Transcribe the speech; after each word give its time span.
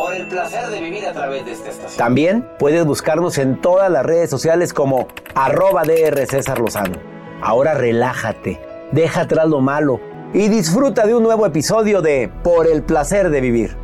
Por 0.00 0.14
el 0.14 0.26
placer 0.28 0.66
de 0.68 0.80
vivir 0.80 1.04
a 1.04 1.12
través 1.12 1.44
de 1.44 1.52
esta 1.52 1.68
estación. 1.68 1.98
También 1.98 2.48
puedes 2.58 2.86
buscarnos 2.86 3.36
en 3.36 3.60
todas 3.60 3.90
las 3.90 4.02
redes 4.02 4.30
sociales 4.30 4.72
como 4.72 5.08
arroba 5.34 5.82
DR 5.82 6.24
César 6.26 6.58
Lozano. 6.58 6.96
Ahora 7.42 7.74
relájate, 7.74 8.58
deja 8.92 9.20
atrás 9.20 9.46
lo 9.46 9.60
malo 9.60 10.00
y 10.32 10.48
disfruta 10.48 11.06
de 11.06 11.14
un 11.14 11.22
nuevo 11.22 11.44
episodio 11.44 12.00
de 12.00 12.32
Por 12.42 12.66
el 12.66 12.82
placer 12.82 13.28
de 13.28 13.42
vivir. 13.42 13.76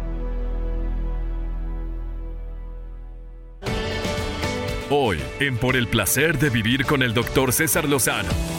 Hoy, 4.88 5.18
en 5.38 5.58
Por 5.58 5.76
el 5.76 5.86
placer 5.86 6.38
de 6.38 6.48
vivir 6.48 6.86
con 6.86 7.02
el 7.02 7.12
doctor 7.12 7.52
César 7.52 7.86
Lozano. 7.86 8.55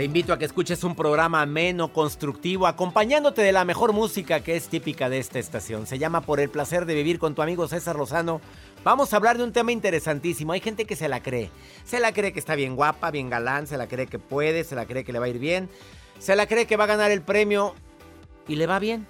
Te 0.00 0.04
invito 0.04 0.32
a 0.32 0.38
que 0.38 0.46
escuches 0.46 0.82
un 0.82 0.94
programa 0.94 1.42
ameno, 1.42 1.92
constructivo, 1.92 2.66
acompañándote 2.66 3.42
de 3.42 3.52
la 3.52 3.66
mejor 3.66 3.92
música 3.92 4.40
que 4.40 4.56
es 4.56 4.68
típica 4.68 5.10
de 5.10 5.18
esta 5.18 5.38
estación. 5.38 5.86
Se 5.86 5.98
llama 5.98 6.22
Por 6.22 6.40
el 6.40 6.48
placer 6.48 6.86
de 6.86 6.94
vivir 6.94 7.18
con 7.18 7.34
tu 7.34 7.42
amigo 7.42 7.68
César 7.68 7.96
Lozano. 7.96 8.40
Vamos 8.82 9.12
a 9.12 9.16
hablar 9.16 9.36
de 9.36 9.44
un 9.44 9.52
tema 9.52 9.72
interesantísimo. 9.72 10.52
Hay 10.52 10.60
gente 10.60 10.86
que 10.86 10.96
se 10.96 11.06
la 11.06 11.22
cree. 11.22 11.50
Se 11.84 12.00
la 12.00 12.14
cree 12.14 12.32
que 12.32 12.38
está 12.38 12.54
bien 12.54 12.76
guapa, 12.76 13.10
bien 13.10 13.28
galán, 13.28 13.66
se 13.66 13.76
la 13.76 13.88
cree 13.88 14.06
que 14.06 14.18
puede, 14.18 14.64
se 14.64 14.74
la 14.74 14.86
cree 14.86 15.04
que 15.04 15.12
le 15.12 15.18
va 15.18 15.26
a 15.26 15.28
ir 15.28 15.38
bien, 15.38 15.68
se 16.18 16.34
la 16.34 16.46
cree 16.46 16.64
que 16.64 16.78
va 16.78 16.84
a 16.84 16.86
ganar 16.86 17.10
el 17.10 17.20
premio 17.20 17.74
y 18.48 18.56
le 18.56 18.66
va 18.66 18.78
bien. 18.78 19.06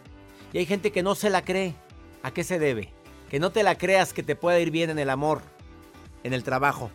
Y 0.53 0.59
hay 0.59 0.67
gente 0.67 0.91
que 0.91 1.05
no 1.05 1.15
se 1.15 1.31
la 1.31 1.45
cree. 1.45 1.77
¿A 2.25 2.33
qué 2.33 2.43
se 2.43 2.59
debe? 2.59 2.93
Que 3.31 3.39
no 3.39 3.51
te 3.51 3.63
la 3.63 3.79
creas 3.79 4.13
que 4.13 4.25
te 4.25 4.35
pueda 4.35 4.59
ir 4.59 4.73
bien 4.73 4.91
en 4.91 4.99
el 4.99 5.11
amor, 5.11 5.41
en 6.25 6.33
el 6.33 6.43
trabajo. 6.43 6.91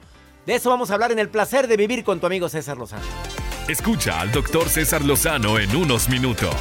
De 0.46 0.56
eso 0.56 0.70
vamos 0.70 0.92
a 0.92 0.96
hablar 0.96 1.14
en 1.14 1.20
el 1.20 1.30
placer 1.30 1.70
de 1.70 1.78
vivir 1.78 2.04
con 2.04 2.20
tu 2.20 2.26
amigo 2.26 2.50
César 2.50 2.78
Lozano. 2.78 3.34
Escucha 3.68 4.20
al 4.20 4.31
doctor 4.31 4.70
César 4.70 5.03
Lozano 5.03 5.58
en 5.58 5.76
unos 5.76 6.08
minutos. 6.08 6.53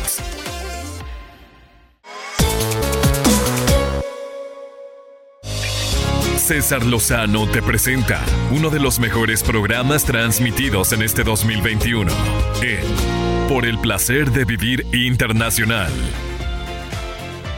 César 6.39 6.83
Lozano 6.87 7.47
te 7.47 7.61
presenta 7.61 8.23
uno 8.53 8.71
de 8.71 8.81
los 8.81 9.01
mejores 9.01 9.43
programas 9.43 10.07
transmitidos 10.07 10.95
en 10.95 11.03
este 11.03 11.25
2021 11.25 12.11
en 12.63 13.49
Por 13.51 13.67
el 13.67 13.79
placer 13.79 14.31
de 14.31 14.47
vivir 14.47 14.87
internacional. 14.95 15.93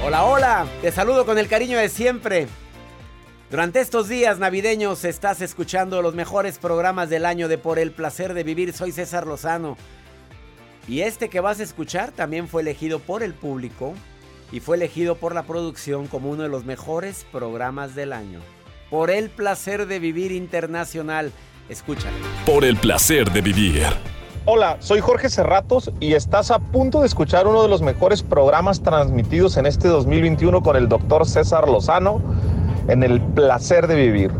Hola, 0.04 0.24
hola, 0.24 0.66
te 0.82 0.90
saludo 0.90 1.24
con 1.24 1.38
el 1.38 1.46
cariño 1.46 1.78
de 1.78 1.88
siempre. 1.88 2.48
Durante 3.48 3.78
estos 3.78 4.08
días 4.08 4.40
navideños 4.40 5.04
estás 5.04 5.40
escuchando 5.40 6.02
los 6.02 6.16
mejores 6.16 6.58
programas 6.58 7.10
del 7.10 7.24
año 7.24 7.46
de 7.46 7.58
Por 7.58 7.78
el 7.78 7.92
placer 7.92 8.34
de 8.34 8.42
vivir. 8.42 8.72
Soy 8.72 8.90
César 8.90 9.24
Lozano. 9.24 9.76
Y 10.88 11.02
este 11.02 11.28
que 11.28 11.38
vas 11.38 11.60
a 11.60 11.62
escuchar 11.62 12.10
también 12.10 12.48
fue 12.48 12.62
elegido 12.62 12.98
por 12.98 13.22
el 13.22 13.34
público 13.34 13.94
y 14.50 14.58
fue 14.58 14.76
elegido 14.76 15.14
por 15.14 15.32
la 15.32 15.44
producción 15.44 16.08
como 16.08 16.30
uno 16.30 16.42
de 16.42 16.48
los 16.48 16.64
mejores 16.64 17.24
programas 17.30 17.94
del 17.94 18.12
año. 18.12 18.40
Por 18.90 19.12
el 19.12 19.30
placer 19.30 19.86
de 19.86 20.00
vivir 20.00 20.32
internacional. 20.32 21.30
Escúchalo. 21.68 22.16
Por 22.46 22.64
el 22.64 22.76
placer 22.76 23.30
de 23.30 23.42
vivir. 23.42 23.84
Hola, 24.44 24.76
soy 24.80 24.98
Jorge 24.98 25.28
Serratos 25.28 25.92
y 26.00 26.14
estás 26.14 26.50
a 26.50 26.58
punto 26.58 27.00
de 27.00 27.06
escuchar 27.06 27.46
uno 27.46 27.62
de 27.62 27.68
los 27.68 27.80
mejores 27.80 28.24
programas 28.24 28.82
transmitidos 28.82 29.56
en 29.56 29.66
este 29.66 29.86
2021 29.86 30.62
con 30.64 30.74
el 30.74 30.88
doctor 30.88 31.26
César 31.26 31.68
Lozano 31.68 32.20
en 32.88 33.02
el 33.02 33.20
placer 33.20 33.86
de 33.86 33.96
vivir. 33.96 34.30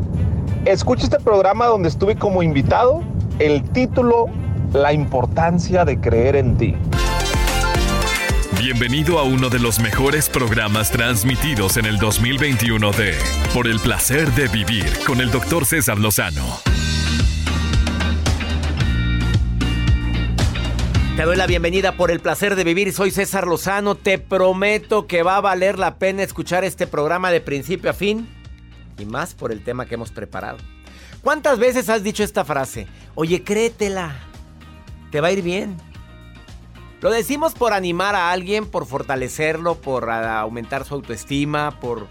Escucha 0.65 1.05
este 1.05 1.21
programa 1.21 1.67
donde 1.67 1.89
estuve 1.89 2.17
como 2.17 2.43
invitado, 2.43 3.03
el 3.39 3.63
título 3.71 4.27
La 4.73 4.93
importancia 4.93 5.85
de 5.85 6.01
creer 6.01 6.37
en 6.37 6.57
ti. 6.57 6.75
Bienvenido 8.59 9.19
a 9.19 9.23
uno 9.23 9.49
de 9.49 9.59
los 9.59 9.81
mejores 9.81 10.29
programas 10.29 10.91
transmitidos 10.91 11.77
en 11.77 11.85
el 11.85 11.99
2021 11.99 12.91
de 12.93 13.15
Por 13.55 13.69
el 13.69 13.79
placer 13.79 14.31
de 14.33 14.49
vivir 14.49 14.87
con 15.07 15.21
el 15.21 15.31
doctor 15.31 15.67
César 15.67 15.99
Lozano. 15.99 16.43
Te 21.17 21.23
doy 21.23 21.37
la 21.37 21.47
bienvenida 21.47 21.93
por 21.93 22.11
el 22.11 22.21
placer 22.21 22.57
de 22.57 22.65
vivir. 22.65 22.93
Soy 22.93 23.11
César 23.11 23.47
Lozano. 23.47 23.95
Te 23.95 24.19
prometo 24.19 25.07
que 25.07 25.23
va 25.23 25.37
a 25.37 25.41
valer 25.41 25.79
la 25.79 25.95
pena 25.95 26.23
escuchar 26.23 26.63
este 26.63 26.87
programa 26.87 27.31
de 27.31 27.41
principio 27.41 27.89
a 27.89 27.95
fin. 27.95 28.29
Y 28.99 29.05
más 29.05 29.35
por 29.35 29.53
el 29.53 29.63
tema 29.63 29.87
que 29.87 29.95
hemos 29.95 30.11
preparado. 30.11 30.59
¿Cuántas 31.23 31.59
veces 31.59 31.89
has 31.89 32.03
dicho 32.03 32.23
esta 32.23 32.45
frase? 32.45 32.87
Oye, 33.15 33.43
créetela. 33.43 34.17
Te 35.11 35.21
va 35.21 35.29
a 35.29 35.33
ir 35.33 35.43
bien. 35.43 35.77
Lo 37.01 37.11
decimos 37.11 37.53
por 37.55 37.73
animar 37.73 38.15
a 38.15 38.31
alguien, 38.31 38.67
por 38.67 38.87
fortalecerlo, 38.87 39.77
por 39.77 40.11
aumentar 40.11 40.85
su 40.85 40.95
autoestima, 40.95 41.79
por... 41.81 42.07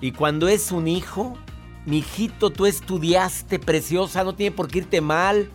Y 0.00 0.12
cuando 0.12 0.48
es 0.48 0.72
un 0.72 0.88
hijo, 0.88 1.36
mi 1.84 1.98
hijito, 1.98 2.50
tú 2.50 2.66
estudiaste, 2.66 3.58
preciosa, 3.58 4.24
no 4.24 4.34
tiene 4.34 4.54
por 4.54 4.68
qué 4.68 4.78
irte 4.78 5.00
mal. 5.00 5.50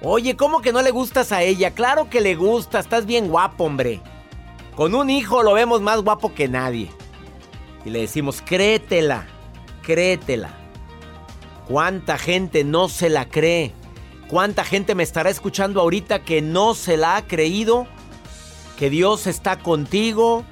Oye, 0.00 0.36
¿cómo 0.36 0.62
que 0.62 0.72
no 0.72 0.82
le 0.82 0.90
gustas 0.90 1.32
a 1.32 1.42
ella? 1.42 1.72
Claro 1.72 2.08
que 2.10 2.20
le 2.20 2.34
gusta, 2.34 2.80
estás 2.80 3.06
bien 3.06 3.28
guapo, 3.28 3.64
hombre. 3.64 4.00
Con 4.74 4.94
un 4.94 5.10
hijo 5.10 5.42
lo 5.42 5.52
vemos 5.52 5.80
más 5.82 6.00
guapo 6.02 6.34
que 6.34 6.48
nadie. 6.48 6.90
Y 7.84 7.90
le 7.90 8.00
decimos, 8.00 8.42
créetela, 8.42 9.26
créetela. 9.82 10.50
¿Cuánta 11.66 12.18
gente 12.18 12.64
no 12.64 12.88
se 12.88 13.08
la 13.08 13.28
cree? 13.28 13.72
¿Cuánta 14.28 14.64
gente 14.64 14.94
me 14.94 15.02
estará 15.02 15.30
escuchando 15.30 15.80
ahorita 15.80 16.22
que 16.22 16.42
no 16.42 16.74
se 16.74 16.96
la 16.96 17.16
ha 17.16 17.26
creído? 17.26 17.86
Que 18.78 18.88
Dios 18.90 19.26
está 19.26 19.58
contigo, 19.58 20.44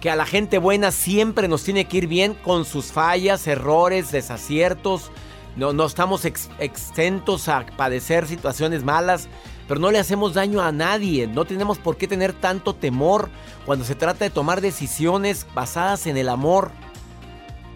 que 0.00 0.10
a 0.10 0.16
la 0.16 0.26
gente 0.26 0.58
buena 0.58 0.90
siempre 0.90 1.46
nos 1.46 1.62
tiene 1.62 1.84
que 1.86 1.98
ir 1.98 2.06
bien 2.06 2.34
con 2.34 2.64
sus 2.64 2.86
fallas, 2.86 3.46
errores, 3.46 4.10
desaciertos, 4.10 5.10
No, 5.56 5.72
no 5.72 5.84
estamos 5.84 6.24
exentos 6.24 7.48
a 7.48 7.66
padecer 7.76 8.26
situaciones 8.26 8.84
malas, 8.84 9.28
pero 9.70 9.80
no 9.80 9.92
le 9.92 10.00
hacemos 10.00 10.34
daño 10.34 10.60
a 10.62 10.72
nadie. 10.72 11.28
No 11.28 11.44
tenemos 11.44 11.78
por 11.78 11.96
qué 11.96 12.08
tener 12.08 12.32
tanto 12.32 12.74
temor 12.74 13.30
cuando 13.64 13.84
se 13.84 13.94
trata 13.94 14.24
de 14.24 14.30
tomar 14.30 14.60
decisiones 14.60 15.46
basadas 15.54 16.08
en 16.08 16.16
el 16.16 16.28
amor. 16.28 16.72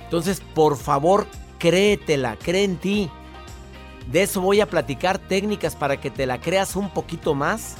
Entonces, 0.03 0.43
por 0.57 0.77
favor, 0.77 1.29
créetela, 1.61 2.37
cree 2.37 2.65
en 2.65 2.79
ti. 2.79 3.11
De 4.11 4.25
eso 4.25 4.41
voy 4.41 4.61
a 4.61 4.69
platicar 4.69 5.21
técnicas 5.21 5.77
para 5.77 6.01
que 6.01 6.11
te 6.11 6.27
la 6.27 6.41
creas 6.41 6.75
un 6.75 6.91
poquito 6.91 7.37
más. 7.37 7.77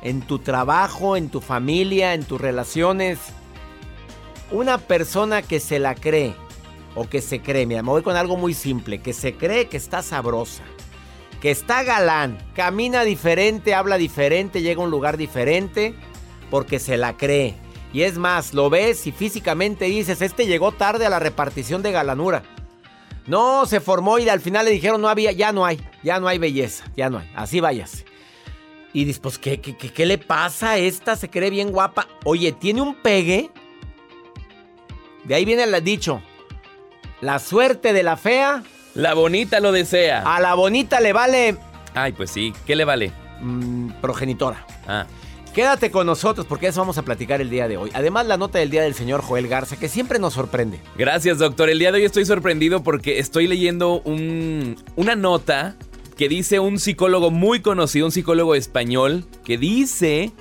En 0.00 0.20
tu 0.20 0.38
trabajo, 0.38 1.16
en 1.16 1.28
tu 1.28 1.40
familia, 1.40 2.14
en 2.14 2.22
tus 2.22 2.40
relaciones. 2.40 3.18
Una 4.52 4.78
persona 4.78 5.42
que 5.42 5.58
se 5.58 5.80
la 5.80 5.96
cree 5.96 6.36
o 6.94 7.08
que 7.08 7.20
se 7.20 7.42
cree, 7.42 7.66
mira, 7.66 7.82
me 7.82 7.90
voy 7.90 8.02
con 8.02 8.14
algo 8.14 8.36
muy 8.36 8.54
simple, 8.54 9.00
que 9.00 9.12
se 9.12 9.34
cree 9.34 9.66
que 9.66 9.76
está 9.76 10.02
sabrosa, 10.02 10.62
que 11.40 11.50
está 11.50 11.82
galán, 11.82 12.38
camina 12.54 13.04
diferente, 13.04 13.74
habla 13.74 13.96
diferente, 13.96 14.62
llega 14.62 14.80
a 14.80 14.84
un 14.84 14.90
lugar 14.90 15.16
diferente, 15.16 15.94
porque 16.50 16.78
se 16.78 16.96
la 16.96 17.16
cree. 17.16 17.54
Y 17.92 18.02
es 18.02 18.18
más, 18.18 18.54
lo 18.54 18.68
ves 18.70 19.06
y 19.06 19.12
físicamente 19.12 19.86
dices, 19.86 20.20
este 20.20 20.46
llegó 20.46 20.72
tarde 20.72 21.06
a 21.06 21.10
la 21.10 21.18
repartición 21.18 21.82
de 21.82 21.92
galanura. 21.92 22.42
No, 23.26 23.66
se 23.66 23.80
formó 23.80 24.18
y 24.18 24.28
al 24.28 24.40
final 24.40 24.64
le 24.64 24.70
dijeron, 24.70 25.00
no 25.00 25.08
había, 25.08 25.32
ya 25.32 25.52
no 25.52 25.64
hay, 25.64 25.80
ya 26.02 26.18
no 26.18 26.28
hay 26.28 26.38
belleza, 26.38 26.84
ya 26.96 27.10
no 27.10 27.18
hay, 27.18 27.30
así 27.34 27.60
váyase. 27.60 28.04
Y 28.92 29.04
dices, 29.04 29.20
pues, 29.20 29.38
¿qué, 29.38 29.60
qué, 29.60 29.76
qué, 29.76 29.92
qué 29.92 30.06
le 30.06 30.18
pasa 30.18 30.72
a 30.72 30.78
esta? 30.78 31.14
Se 31.14 31.28
cree 31.28 31.50
bien 31.50 31.70
guapa. 31.70 32.08
Oye, 32.24 32.52
tiene 32.52 32.80
un 32.80 32.94
pegue. 32.94 33.50
De 35.24 35.34
ahí 35.34 35.44
viene 35.44 35.64
el 35.64 35.84
dicho, 35.84 36.22
la 37.20 37.38
suerte 37.38 37.92
de 37.92 38.02
la 38.02 38.16
fea. 38.16 38.62
La 38.98 39.14
bonita 39.14 39.60
lo 39.60 39.70
desea. 39.70 40.22
A 40.22 40.40
la 40.40 40.54
bonita 40.54 40.98
le 40.98 41.12
vale... 41.12 41.56
Ay, 41.94 42.10
pues 42.10 42.32
sí, 42.32 42.52
¿qué 42.66 42.74
le 42.74 42.84
vale? 42.84 43.12
Mm, 43.40 43.90
progenitora. 44.00 44.66
Ah. 44.88 45.06
Quédate 45.54 45.92
con 45.92 46.04
nosotros 46.04 46.46
porque 46.46 46.66
eso 46.66 46.80
vamos 46.80 46.98
a 46.98 47.02
platicar 47.02 47.40
el 47.40 47.48
día 47.48 47.68
de 47.68 47.76
hoy. 47.76 47.92
Además, 47.94 48.26
la 48.26 48.36
nota 48.36 48.58
del 48.58 48.70
día 48.70 48.82
del 48.82 48.94
señor 48.94 49.22
Joel 49.22 49.46
Garza, 49.46 49.76
que 49.76 49.88
siempre 49.88 50.18
nos 50.18 50.34
sorprende. 50.34 50.80
Gracias, 50.96 51.38
doctor. 51.38 51.70
El 51.70 51.78
día 51.78 51.92
de 51.92 51.98
hoy 51.98 52.06
estoy 52.06 52.26
sorprendido 52.26 52.82
porque 52.82 53.20
estoy 53.20 53.46
leyendo 53.46 54.02
una 54.02 55.14
nota 55.14 55.76
que 56.16 56.28
dice 56.28 56.58
un 56.58 56.80
psicólogo 56.80 57.30
muy 57.30 57.60
conocido, 57.60 58.06
un 58.06 58.12
psicólogo 58.12 58.56
español, 58.56 59.26
que 59.44 59.58
dice 59.58 60.32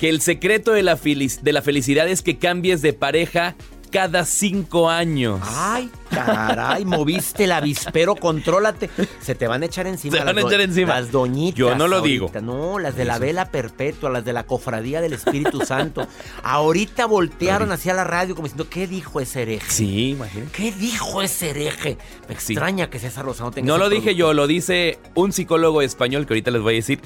que 0.00 0.08
el 0.08 0.20
secreto 0.22 0.72
de 0.72 0.82
la, 0.82 0.96
de 0.96 1.52
la 1.52 1.62
felicidad 1.62 2.08
es 2.08 2.22
que 2.22 2.36
cambies 2.36 2.82
de 2.82 2.94
pareja 2.94 3.54
cada 3.96 4.26
cinco 4.26 4.90
años. 4.90 5.40
Ay, 5.42 5.90
caray, 6.10 6.84
moviste 6.84 7.44
el 7.44 7.52
avispero, 7.52 8.14
contrólate. 8.14 8.90
Se 9.22 9.34
te 9.34 9.46
van 9.46 9.62
a 9.62 9.66
echar 9.66 9.86
encima. 9.86 10.18
Se 10.18 10.22
van 10.22 10.36
a 10.36 10.40
echar 10.42 10.60
encima. 10.60 11.00
Las 11.00 11.10
doñitas. 11.10 11.58
Yo 11.58 11.74
no 11.76 11.88
lo 11.88 12.02
digo. 12.02 12.30
No, 12.42 12.78
las 12.78 12.94
de 12.94 13.06
la 13.06 13.18
vela 13.18 13.50
perpetua, 13.50 14.10
las 14.10 14.22
de 14.22 14.34
la 14.34 14.44
cofradía 14.44 15.00
del 15.00 15.14
Espíritu 15.14 15.64
Santo. 15.64 16.06
Ahorita 16.42 17.06
voltearon 17.06 17.72
hacia 17.72 17.94
la 17.94 18.04
radio 18.04 18.34
como 18.34 18.48
diciendo, 18.48 18.68
¿qué 18.68 18.86
dijo 18.86 19.18
ese 19.18 19.40
hereje? 19.40 19.70
Sí, 19.70 20.10
imagínate. 20.10 20.52
¿Qué 20.52 20.72
dijo 20.72 21.22
ese 21.22 21.50
hereje? 21.50 21.96
Me 22.28 22.34
extraña 22.34 22.90
que 22.90 22.98
César 22.98 23.24
Lozano 23.24 23.50
tenga 23.50 23.66
No 23.66 23.78
lo 23.78 23.88
dije 23.88 24.14
yo, 24.14 24.34
lo 24.34 24.46
dice 24.46 24.98
un 25.14 25.32
psicólogo 25.32 25.80
español 25.80 26.26
que 26.26 26.34
ahorita 26.34 26.50
les 26.50 26.60
voy 26.60 26.74
a 26.74 26.76
decir 26.76 27.00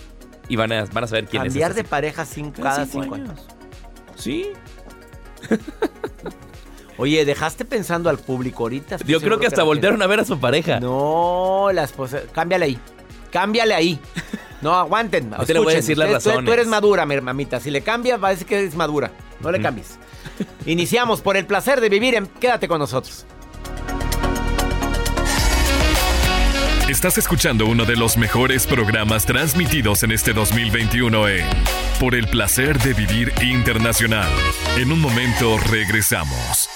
y 0.49 0.57
van 0.57 0.73
a, 0.73 0.87
van 0.87 1.05
a 1.05 1.07
saber 1.07 1.27
quién 1.27 1.43
es. 1.43 1.53
Cambiar 1.53 1.75
de 1.75 1.85
pareja 1.85 2.27
cada 2.61 2.85
cinco, 2.85 3.15
años. 3.15 3.31
años. 3.31 3.47
Sí. 4.17 4.49
Oye, 7.01 7.25
dejaste 7.25 7.65
pensando 7.65 8.11
al 8.11 8.19
público 8.19 8.65
ahorita. 8.65 8.99
Yo 9.07 9.23
creo 9.23 9.41
que 9.41 9.47
hasta 9.47 9.63
voltearon 9.63 10.03
a 10.03 10.07
ver 10.07 10.21
a 10.21 10.25
su 10.27 10.39
pareja. 10.39 10.81
No, 10.81 11.71
la 11.73 11.85
esposa. 11.85 12.21
Cámbiale 12.31 12.67
ahí. 12.67 12.79
Cámbiale 13.33 13.75
ahí. 13.75 13.99
No, 14.61 14.75
aguanten. 14.75 15.31
Te 15.47 15.55
le 15.55 15.61
voy 15.61 15.73
a 15.73 15.77
decir 15.77 15.97
las 15.97 16.13
razones. 16.13 16.45
Tú, 16.45 16.53
eres 16.53 16.67
madura, 16.67 17.07
mamita. 17.07 17.59
Si 17.59 17.71
le 17.71 17.81
cambias, 17.81 18.23
va 18.23 18.29
a 18.29 18.31
decir 18.33 18.47
que 18.47 18.59
eres 18.59 18.75
madura. 18.75 19.11
No 19.41 19.51
le 19.51 19.63
cambies. 19.63 19.99
Iniciamos 20.67 21.23
por 21.23 21.39
el 21.39 21.47
placer 21.47 21.81
de 21.81 21.89
vivir 21.89 22.15
en 22.15 22.27
Quédate 22.27 22.69
con 22.69 22.79
nosotros. 22.79 23.25
Estás 26.91 27.17
escuchando 27.17 27.65
uno 27.65 27.87
de 27.87 27.97
los 27.97 28.19
mejores 28.19 28.67
programas 28.67 29.25
transmitidos 29.25 30.03
en 30.03 30.13
este 30.13 30.35
2021 30.35 31.29
en 31.29 31.47
Por 31.99 32.15
el 32.15 32.27
placer 32.27 32.79
de 32.81 32.93
vivir 32.93 33.33
internacional. 33.41 34.29
En 34.77 34.93
un 34.93 35.01
momento 35.01 35.57
regresamos. 35.71 36.69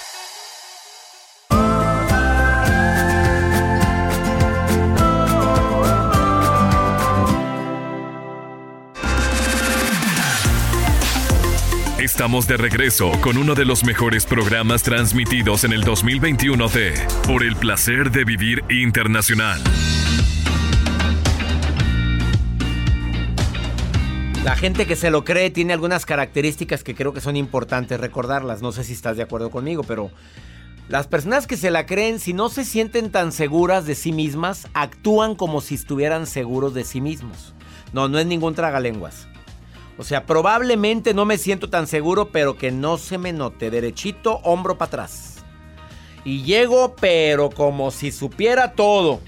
Estamos 12.15 12.47
de 12.47 12.57
regreso 12.57 13.11
con 13.23 13.37
uno 13.37 13.57
de 13.57 13.65
los 13.65 13.83
mejores 13.83 14.25
programas 14.25 14.85
transmitidos 14.85 15.65
en 15.65 15.73
el 15.73 15.83
2021 15.83 16.69
de 16.69 16.95
Por 17.27 17.43
el 17.43 17.57
placer 17.57 18.13
de 18.13 18.23
vivir 18.25 18.63
internacional. 18.71 19.61
La 24.45 24.55
gente 24.55 24.87
que 24.87 24.95
se 24.95 25.11
lo 25.11 25.25
cree 25.25 25.51
tiene 25.51 25.73
algunas 25.73 26.07
características 26.07 26.85
que 26.85 26.95
creo 26.95 27.13
que 27.13 27.21
son 27.21 27.35
importantes 27.35 27.99
recordarlas. 27.99 28.63
No 28.63 28.71
sé 28.71 28.85
si 28.85 28.93
estás 28.93 29.17
de 29.17 29.25
acuerdo 29.25 29.51
conmigo, 29.51 29.83
pero 29.83 30.13
las 30.89 31.09
personas 31.09 31.49
que 31.49 31.57
se 31.57 31.73
la 31.73 31.85
creen, 31.85 32.21
si 32.21 32.33
no 32.33 32.49
se 32.49 32.65
sienten 32.65 33.11
tan 33.11 33.33
seguras 33.33 33.87
de 33.87 33.97
sí 33.97 34.13
mismas, 34.13 34.69
actúan 34.73 35.35
como 35.35 35.61
si 35.61 35.75
estuvieran 35.75 36.29
seguros 36.29 36.75
de 36.75 36.85
sí 36.85 37.01
mismos. 37.01 37.57
No, 37.93 38.09
no 38.09 38.21
es 38.21 38.27
ningún 38.27 38.55
tragalenguas. 38.55 39.27
O 39.97 40.03
sea, 40.03 40.27
probablemente 40.27 41.15
no 41.15 41.25
me 41.25 41.39
siento 41.39 41.71
tan 41.71 41.87
seguro, 41.87 42.31
pero 42.31 42.57
que 42.57 42.73
no 42.73 42.99
se 42.99 43.19
me 43.19 43.33
note. 43.33 43.71
Derechito, 43.71 44.41
hombro 44.43 44.77
para 44.77 44.89
atrás. 44.89 45.45
Y 46.25 46.43
llego, 46.43 46.97
pero 46.97 47.51
como 47.51 47.91
si 47.91 48.11
supiera 48.11 48.73
todo. 48.73 49.21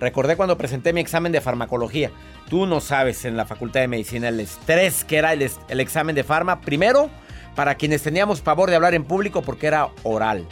Recordé 0.00 0.36
cuando 0.36 0.56
presenté 0.56 0.92
mi 0.92 1.00
examen 1.00 1.32
de 1.32 1.40
farmacología. 1.40 2.10
Tú 2.48 2.66
no 2.66 2.80
sabes 2.80 3.24
en 3.24 3.36
la 3.36 3.44
Facultad 3.44 3.80
de 3.80 3.88
Medicina 3.88 4.28
el 4.28 4.40
estrés 4.40 5.04
que 5.04 5.16
era 5.16 5.32
el, 5.32 5.42
examen 5.80 6.14
de 6.14 6.24
farma. 6.24 6.60
Primero, 6.60 7.10
para 7.54 7.74
quienes 7.74 8.02
teníamos 8.02 8.40
pavor 8.40 8.70
de 8.70 8.76
hablar 8.76 8.94
en 8.94 9.04
público 9.04 9.42
porque 9.42 9.66
era 9.66 9.90
oral. 10.04 10.46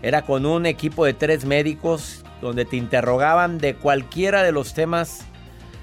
Era 0.00 0.22
con 0.22 0.46
un 0.46 0.64
equipo 0.64 1.04
de 1.04 1.12
tres 1.12 1.44
médicos 1.44 2.24
donde 2.40 2.64
te 2.64 2.76
interrogaban 2.76 3.58
de 3.58 3.74
cualquiera 3.74 4.44
de 4.44 4.52
los 4.52 4.72
temas 4.72 5.26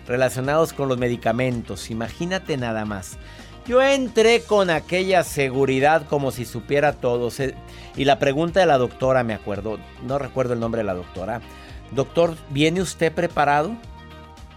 relacionados 0.08 0.74
con 0.74 0.90
los 0.90 0.98
medicamentos. 0.98 1.90
Imagínate 1.92 2.58
nada 2.58 2.86
más. 2.86 3.18
Yo 3.68 3.82
entré 3.82 4.42
con 4.44 4.70
aquella 4.70 5.24
seguridad 5.24 6.06
como 6.08 6.32
si 6.32 6.46
supiera 6.46 6.94
todo. 6.94 7.30
Y 7.96 8.06
la 8.06 8.20
pregunta 8.20 8.60
de 8.60 8.68
la 8.68 8.78
doctora, 8.78 9.24
me 9.24 9.34
acuerdo, 9.34 9.80
no 10.04 10.20
recuerdo 10.20 10.54
el 10.54 10.60
nombre 10.60 10.80
de 10.80 10.86
la 10.86 10.94
doctora. 10.94 11.42
Doctor, 11.92 12.36
¿viene 12.52 12.82
usted 12.82 13.12
preparado? 13.12 13.76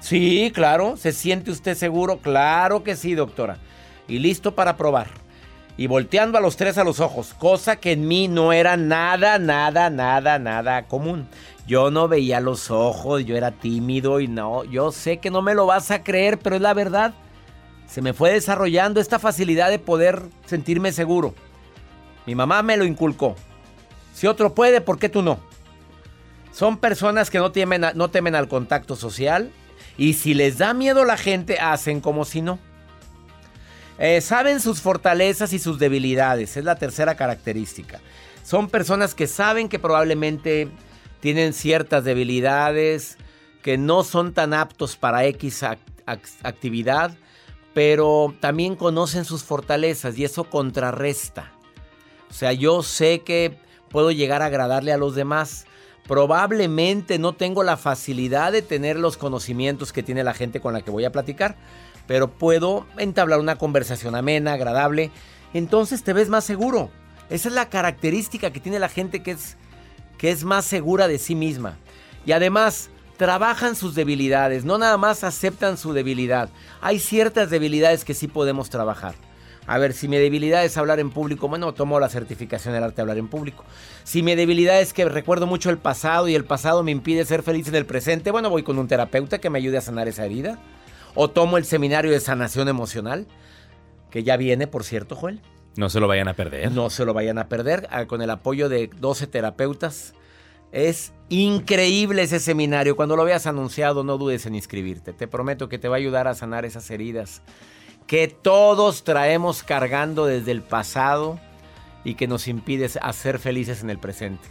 Sí, 0.01 0.53
claro. 0.55 0.97
¿Se 0.97 1.13
siente 1.13 1.51
usted 1.51 1.75
seguro? 1.75 2.19
Claro 2.19 2.85
que 2.85 2.97
sí, 2.97 3.15
doctora. 3.15 3.57
Y 4.09 4.19
listo 4.19 4.55
para 4.55 4.77
probar. 4.77 5.09
Y 5.79 5.87
volteando 5.87 6.37
a 6.37 6.41
los 6.41 6.57
tres 6.57 6.77
a 6.77 6.85
los 6.85 6.99
ojos, 6.99 7.35
cosa 7.35 7.77
que 7.77 7.93
en 7.93 8.09
mí 8.09 8.27
no 8.27 8.53
era 8.53 8.77
nada, 8.77 9.39
nada, 9.39 9.89
nada, 9.91 10.39
nada 10.39 10.87
común. 10.87 11.29
Yo 11.69 11.91
no 11.91 12.09
veía 12.09 12.41
los 12.41 12.71
ojos, 12.71 13.27
yo 13.27 13.37
era 13.37 13.51
tímido 13.51 14.21
y 14.21 14.27
no, 14.27 14.65
yo 14.65 14.91
sé 14.91 15.19
que 15.19 15.31
no 15.31 15.43
me 15.43 15.55
lo 15.55 15.67
vas 15.67 15.91
a 15.91 16.03
creer, 16.03 16.39
pero 16.39 16.57
es 16.57 16.63
la 16.63 16.73
verdad. 16.73 17.13
Se 17.87 18.01
me 18.01 18.15
fue 18.15 18.33
desarrollando 18.33 19.01
esta 19.01 19.19
facilidad 19.19 19.69
de 19.69 19.79
poder 19.79 20.23
sentirme 20.47 20.93
seguro. 20.93 21.35
Mi 22.25 22.35
mamá 22.35 22.63
me 22.63 22.79
lo 22.79 22.87
inculcó. 22.87 23.37
Si 24.15 24.27
otro 24.27 24.55
puede, 24.55 24.81
¿por 24.81 24.99
qué 24.99 25.11
tú 25.11 25.21
no? 25.21 25.41
Son 26.53 26.79
personas 26.79 27.29
que 27.29 27.37
no 27.37 27.53
temen, 27.53 27.85
no 27.95 28.09
temen 28.09 28.35
al 28.35 28.49
contacto 28.49 28.97
social 28.97 29.53
y 29.99 30.15
si 30.15 30.33
les 30.33 30.57
da 30.57 30.73
miedo 30.73 31.05
la 31.05 31.19
gente, 31.19 31.59
hacen 31.59 32.01
como 32.01 32.25
si 32.25 32.41
no. 32.41 32.59
Eh, 33.99 34.23
saben 34.23 34.61
sus 34.61 34.81
fortalezas 34.81 35.53
y 35.53 35.59
sus 35.59 35.79
debilidades, 35.79 36.57
es 36.57 36.65
la 36.65 36.77
tercera 36.77 37.15
característica. 37.15 38.01
Son 38.43 38.71
personas 38.71 39.15
que 39.15 39.27
saben 39.27 39.69
que 39.69 39.79
probablemente 39.79 40.71
tienen 41.21 41.53
ciertas 41.53 42.05
debilidades, 42.05 43.19
que 43.63 43.77
no 43.77 44.05
son 44.05 44.33
tan 44.33 44.55
aptos 44.55 44.97
para 44.97 45.25
X 45.27 45.65
actividad, 46.43 47.17
pero 47.75 48.35
también 48.41 48.77
conocen 48.77 49.25
sus 49.25 49.45
fortalezas 49.45 50.17
y 50.19 50.25
eso 50.25 50.45
contrarresta. 50.45 51.53
O 52.31 52.33
sea, 52.33 52.53
yo 52.53 52.83
sé 52.83 53.21
que 53.21 53.59
puedo 53.91 54.11
llegar 54.11 54.43
a 54.43 54.47
agradarle 54.47 54.93
a 54.93 54.99
los 54.99 55.15
demás. 55.15 55.67
Probablemente 56.07 57.19
no 57.19 57.35
tengo 57.35 57.63
la 57.63 57.77
facilidad 57.77 58.53
de 58.53 58.63
tener 58.63 58.99
los 58.99 59.17
conocimientos 59.17 59.93
que 59.93 60.03
tiene 60.03 60.25
la 60.25 60.35
gente 60.35 60.61
con 60.61 60.73
la 60.73 60.81
que 60.81 60.91
voy 60.91 61.05
a 61.05 61.13
platicar, 61.13 61.57
pero 62.07 62.31
puedo 62.31 62.87
entablar 62.97 63.39
una 63.41 63.57
conversación 63.57 64.15
amena, 64.15 64.55
agradable. 64.55 65.11
Entonces 65.53 66.03
te 66.03 66.13
ves 66.13 66.29
más 66.29 66.45
seguro. 66.45 66.91
Esa 67.29 67.49
es 67.49 67.55
la 67.55 67.69
característica 67.69 68.51
que 68.51 68.61
tiene 68.61 68.79
la 68.79 68.89
gente 68.89 69.23
que 69.23 69.33
es 69.33 69.59
que 70.19 70.31
es 70.31 70.45
más 70.45 70.67
segura 70.67 71.09
de 71.09 71.19
sí 71.19 71.35
misma. 71.35 71.79
Y 72.27 72.33
además, 72.33 72.91
trabajan 73.17 73.75
sus 73.75 73.95
debilidades, 73.95 74.65
no 74.65 74.79
nada 74.79 74.97
más 74.99 75.25
aceptan 75.25 75.79
su 75.79 75.93
debilidad. 75.93 76.51
Hay 76.81 76.99
ciertas 76.99 77.51
debilidades 77.51 78.05
que 78.05 78.15
sí 78.15 78.29
podemos 78.29 78.71
trabajar. 78.71 79.15
A 79.67 79.77
ver, 79.77 79.93
si 79.93 80.09
mi 80.09 80.17
debilidad 80.17 80.65
es 80.65 80.79
hablar 80.79 80.99
en 80.99 81.11
público, 81.11 81.47
bueno, 81.47 81.75
tomo 81.75 82.01
la 82.01 82.09
certificación 82.09 82.73
del 82.73 82.85
arte 82.85 82.97
de 82.97 83.03
hablar 83.03 83.19
en 83.19 83.29
público. 83.29 83.65
Si 84.03 84.23
mi 84.23 84.35
debilidad 84.35 84.81
es 84.81 84.95
que 84.95 85.05
recuerdo 85.05 85.47
mucho 85.47 85.69
el 85.69 85.77
pasado 85.77 86.27
y 86.27 86.35
el 86.35 86.47
pasado 86.47 86.83
me 86.83 86.91
impide 86.91 87.27
ser 87.27 87.43
feliz 87.43 87.69
en 87.69 87.75
el 87.75 87.85
presente, 87.85 88.31
bueno, 88.31 88.49
voy 88.49 88.63
con 88.63 88.79
un 88.79 88.89
terapeuta 88.89 89.39
que 89.39 89.51
me 89.51 89.59
ayude 89.59 89.77
a 89.77 89.83
sanar 89.83 90.09
esa 90.09 90.25
herida. 90.25 90.59
O 91.15 91.29
tomo 91.29 91.59
el 91.59 91.67
seminario 91.67 92.13
de 92.13 92.21
sanación 92.21 92.69
emocional, 92.69 93.27
que 94.11 94.23
ya 94.23 94.39
viene, 94.39 94.67
por 94.69 94.85
cierto, 94.85 95.17
Joel. 95.17 95.43
No 95.79 95.89
se 95.89 96.01
lo 96.01 96.09
vayan 96.09 96.27
a 96.27 96.35
perder. 96.35 96.73
No 96.73 96.91
se 96.91 97.05
lo 97.05 97.15
vayan 97.15 97.39
a 97.39 97.49
perder, 97.49 97.87
ah, 97.93 98.07
con 98.07 98.21
el 98.21 98.31
apoyo 98.31 98.69
de 98.69 98.91
12 98.99 99.29
terapeutas. 99.29 100.13
Es 100.73 101.13
increíble 101.29 102.23
ese 102.23 102.41
seminario. 102.41 102.97
Cuando 102.97 103.15
lo 103.15 103.25
veas 103.25 103.47
anunciado, 103.47 104.03
no 104.03 104.19
dudes 104.19 104.45
en 104.47 104.57
inscribirte. 104.57 105.13
Te 105.13 105.29
prometo 105.29 105.69
que 105.69 105.79
te 105.79 105.87
va 105.87 105.95
a 105.95 105.99
ayudar 105.99 106.27
a 106.27 106.35
sanar 106.35 106.65
esas 106.65 106.91
heridas 106.91 107.43
que 108.09 108.27
todos 108.27 109.05
traemos 109.05 109.63
cargando 109.63 110.27
desde 110.27 110.51
el 110.51 110.63
pasado 110.63 111.39
y 112.03 112.17
que 112.17 112.27
nos 112.27 112.49
impide 112.49 112.89
ser 112.89 113.39
felices 113.39 113.81
en 113.81 113.91
el 113.91 114.01
presente. 114.01 114.49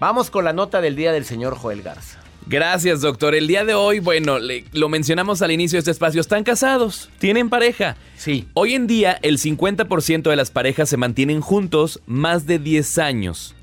Vamos 0.00 0.30
con 0.30 0.46
la 0.46 0.54
nota 0.54 0.80
del 0.80 0.96
día 0.96 1.12
del 1.12 1.26
señor 1.26 1.58
Joel 1.58 1.82
Garza. 1.82 2.23
Gracias, 2.46 3.00
doctor. 3.00 3.34
El 3.34 3.46
día 3.46 3.64
de 3.64 3.74
hoy, 3.74 4.00
bueno, 4.00 4.38
lo 4.72 4.88
mencionamos 4.88 5.40
al 5.40 5.50
inicio 5.50 5.76
de 5.76 5.80
este 5.80 5.90
espacio, 5.90 6.20
están 6.20 6.44
casados, 6.44 7.08
tienen 7.18 7.48
pareja. 7.48 7.96
Sí. 8.16 8.46
Hoy 8.52 8.74
en 8.74 8.86
día, 8.86 9.18
el 9.22 9.38
50% 9.38 10.22
de 10.28 10.36
las 10.36 10.50
parejas 10.50 10.88
se 10.88 10.96
mantienen 10.96 11.40
juntos 11.40 12.00
más 12.06 12.46
de 12.46 12.58
10 12.58 12.98
años. 12.98 13.54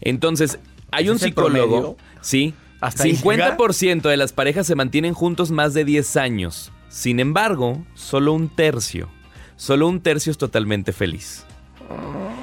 Entonces, 0.00 0.58
hay 0.92 1.08
un 1.08 1.18
psicólogo. 1.18 1.96
Sí. 2.20 2.54
¿Hasta 2.80 3.04
50% 3.04 4.02
de 4.02 4.16
las 4.16 4.32
parejas 4.32 4.66
se 4.66 4.76
mantienen 4.76 5.14
juntos 5.14 5.50
más 5.50 5.74
de 5.74 5.84
10 5.84 6.16
años. 6.16 6.70
Sin 6.88 7.18
embargo, 7.18 7.84
solo 7.94 8.32
un 8.32 8.48
tercio, 8.48 9.08
solo 9.56 9.88
un 9.88 10.00
tercio 10.00 10.30
es 10.30 10.38
totalmente 10.38 10.92
feliz. 10.92 11.44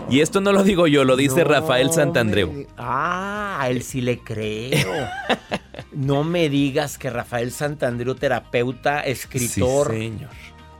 Y 0.09 0.19
esto 0.19 0.41
no 0.41 0.51
lo 0.51 0.63
digo 0.63 0.87
yo, 0.87 1.03
lo 1.03 1.15
dice 1.15 1.43
Rafael 1.43 1.91
Santandreu. 1.91 2.67
Ah, 2.77 3.65
él 3.69 3.81
sí 3.81 4.01
le 4.01 4.19
creo. 4.19 5.07
no 5.95 6.23
me 6.23 6.49
digas 6.49 6.97
que 6.97 7.09
Rafael 7.09 7.51
Santandreu, 7.51 8.15
terapeuta, 8.15 9.01
escritor. 9.01 9.91
señor. 9.91 10.29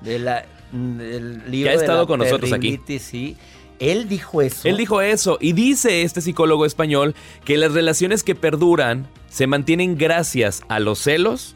De 0.02 0.20
la, 0.20 0.46
del 0.72 1.50
libro 1.50 1.72
que 1.72 1.78
ha 1.78 1.82
estado 1.82 2.08
con 2.08 2.20
nosotros 2.20 2.52
aquí. 2.52 2.80
Sí. 3.00 3.38
Él 3.80 4.08
dijo 4.08 4.42
eso. 4.42 4.68
Él 4.68 4.78
dijo 4.78 5.02
eso. 5.02 5.38
Y 5.42 5.54
dice 5.54 6.04
este 6.04 6.22
psicólogo 6.22 6.66
español 6.66 7.16
que 7.44 7.58
las 7.58 7.74
relaciones 7.74 8.24
que 8.24 8.36
perduran 8.36 9.08
se 9.30 9.48
mantienen 9.48 9.98
gracias 9.98 10.64
a 10.70 10.80
los 10.80 11.00
celos, 11.00 11.56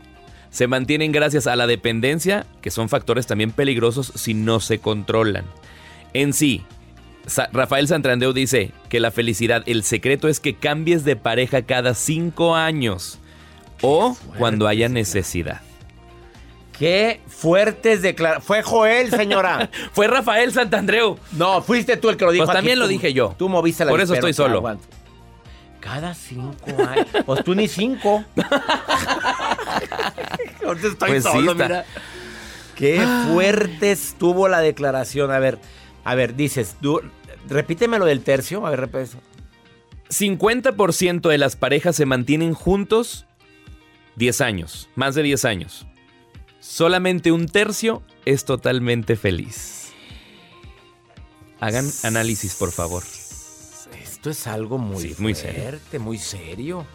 se 0.50 0.68
mantienen 0.68 1.12
gracias 1.12 1.48
a 1.48 1.56
la 1.56 1.68
dependencia, 1.68 2.46
que 2.62 2.72
son 2.72 2.90
factores 2.90 3.28
también 3.28 3.52
peligrosos 3.52 4.12
si 4.16 4.34
no 4.34 4.60
se 4.60 4.80
controlan. 4.80 5.46
En 6.14 6.34
sí, 6.34 6.64
Rafael 7.54 7.88
Santrandeo 7.88 8.34
dice 8.34 8.72
que 8.90 9.00
la 9.00 9.12
felicidad, 9.12 9.64
el 9.66 9.84
secreto 9.84 10.28
es 10.28 10.40
que 10.40 10.56
cambies 10.56 11.06
de 11.06 11.16
pareja 11.16 11.62
cada 11.62 11.94
cinco 11.94 12.56
años 12.56 13.20
o 13.82 14.18
cuando 14.38 14.68
haya 14.68 14.90
necesidad. 14.90 15.62
Qué 16.78 17.20
fuertes 17.28 18.02
declaraciones. 18.02 18.48
Fue 18.48 18.64
Joel, 18.64 19.12
señora. 19.12 19.70
Fue 19.92 20.08
Rafael 20.08 20.54
Santandreu. 20.54 21.18
No, 21.34 21.62
fuiste 21.62 21.98
tú 21.98 22.10
el 22.10 22.16
que 22.16 22.24
lo 22.24 22.32
dijo. 22.32 22.46
Pues 22.46 22.56
también 22.56 22.80
lo 22.80 22.88
dije 22.88 23.12
yo. 23.12 23.36
Tú 23.38 23.50
moviste 23.50 23.84
la 23.84 23.92
Por 23.92 24.00
eso 24.00 24.14
estoy 24.14 24.34
solo. 24.34 24.64
Cada 25.82 26.14
cinco 26.14 26.56
años. 26.88 27.08
Pues 27.26 27.44
tú 27.44 27.54
ni 27.54 27.68
cinco. 27.68 28.24
Ahorita 30.66 30.88
estoy 30.88 31.10
pues 31.10 31.24
solo, 31.24 31.54
mira. 31.54 31.84
Qué 32.76 33.06
fuerte 33.30 33.92
estuvo 33.92 34.48
la 34.48 34.62
declaración. 34.62 35.32
A 35.32 35.40
ver, 35.40 35.60
a 36.06 36.16
ver, 36.16 36.36
dices, 36.36 36.78
tú, 36.82 37.02
repíteme 37.50 38.00
lo 38.00 38.06
del 38.06 38.22
tercio. 38.22 38.66
A 38.66 38.70
ver, 38.70 38.82
repite 38.82 39.18
50% 40.10 41.30
de 41.30 41.38
las 41.38 41.56
parejas 41.56 41.96
se 41.96 42.06
mantienen 42.06 42.54
juntos 42.54 43.26
10 44.20 44.42
años, 44.42 44.90
más 44.96 45.16
de 45.16 45.24
10 45.24 45.46
años. 45.46 45.88
Solamente 46.60 47.32
un 47.32 47.48
tercio 47.48 48.04
es 48.26 48.44
totalmente 48.44 49.16
feliz. 49.16 49.94
Hagan 51.62 51.90
análisis, 52.04 52.54
por 52.56 52.72
favor. 52.72 53.04
Esto 54.04 54.30
es 54.30 54.46
algo 54.46 54.78
muy, 54.78 55.16
muy 55.20 55.34
fuerte, 55.34 56.00
muy 56.00 56.18
serio. 56.18 56.86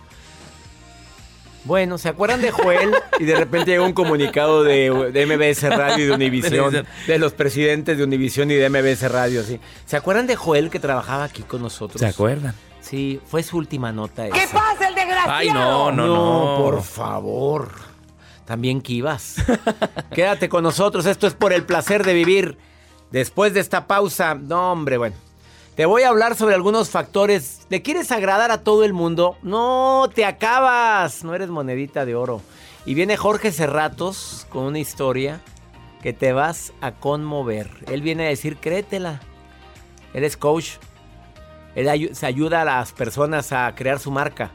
Bueno, 1.64 1.96
¿se 1.96 2.10
acuerdan 2.10 2.42
de 2.42 2.50
Joel? 2.50 2.94
y 3.18 3.24
de 3.24 3.36
repente 3.36 3.70
llega 3.70 3.84
un 3.84 3.94
comunicado 3.94 4.62
de, 4.62 4.90
MBS 4.90 5.62
Radio 5.62 6.04
y 6.04 6.06
de 6.08 6.12
Univisión, 6.12 6.86
de 7.06 7.18
los 7.18 7.32
presidentes 7.32 7.96
de 7.96 8.04
Univisión 8.04 8.50
y 8.50 8.54
de 8.54 8.68
MBS 8.68 9.10
Radio, 9.10 9.42
sí. 9.44 9.58
¿Se 9.86 9.96
acuerdan 9.96 10.26
de 10.26 10.36
Joel 10.36 10.68
que 10.68 10.78
trabajaba 10.78 11.24
aquí 11.24 11.42
con 11.42 11.62
nosotros? 11.62 12.00
¿Se 12.00 12.06
acuerdan? 12.06 12.54
Sí, 12.84 13.18
fue 13.26 13.42
su 13.42 13.56
última 13.56 13.92
nota. 13.92 14.28
¿Qué 14.28 14.46
pasa, 14.52 14.88
el 14.88 14.94
desgraciado? 14.94 15.32
Ay, 15.32 15.48
no, 15.48 15.90
no, 15.90 16.06
no. 16.06 16.62
por 16.62 16.82
favor. 16.82 17.70
También 18.44 18.82
ibas. 18.86 19.36
Quédate 20.14 20.50
con 20.50 20.62
nosotros, 20.62 21.06
esto 21.06 21.26
es 21.26 21.32
por 21.32 21.54
el 21.54 21.64
placer 21.64 22.04
de 22.04 22.12
vivir. 22.12 22.58
Después 23.10 23.54
de 23.54 23.60
esta 23.60 23.86
pausa, 23.86 24.34
no, 24.34 24.72
hombre, 24.72 24.98
bueno. 24.98 25.16
Te 25.76 25.86
voy 25.86 26.02
a 26.02 26.10
hablar 26.10 26.36
sobre 26.36 26.54
algunos 26.54 26.90
factores. 26.90 27.66
¿Le 27.70 27.82
quieres 27.82 28.12
agradar 28.12 28.50
a 28.50 28.62
todo 28.62 28.84
el 28.84 28.92
mundo? 28.92 29.38
No, 29.42 30.08
te 30.14 30.24
acabas. 30.24 31.24
No 31.24 31.34
eres 31.34 31.48
monedita 31.48 32.04
de 32.04 32.14
oro. 32.14 32.42
Y 32.86 32.94
viene 32.94 33.16
Jorge 33.16 33.50
Cerratos 33.50 34.46
con 34.50 34.64
una 34.64 34.78
historia 34.78 35.40
que 36.02 36.12
te 36.12 36.32
vas 36.34 36.74
a 36.82 36.92
conmover. 36.92 37.70
Él 37.90 38.02
viene 38.02 38.26
a 38.26 38.28
decir, 38.28 38.58
créetela. 38.58 39.20
Él 40.12 40.22
es 40.22 40.36
coach. 40.36 40.74
Él 41.74 42.14
se 42.14 42.26
ayuda 42.26 42.62
a 42.62 42.64
las 42.64 42.92
personas 42.92 43.52
a 43.52 43.74
crear 43.74 43.98
su 43.98 44.10
marca. 44.10 44.52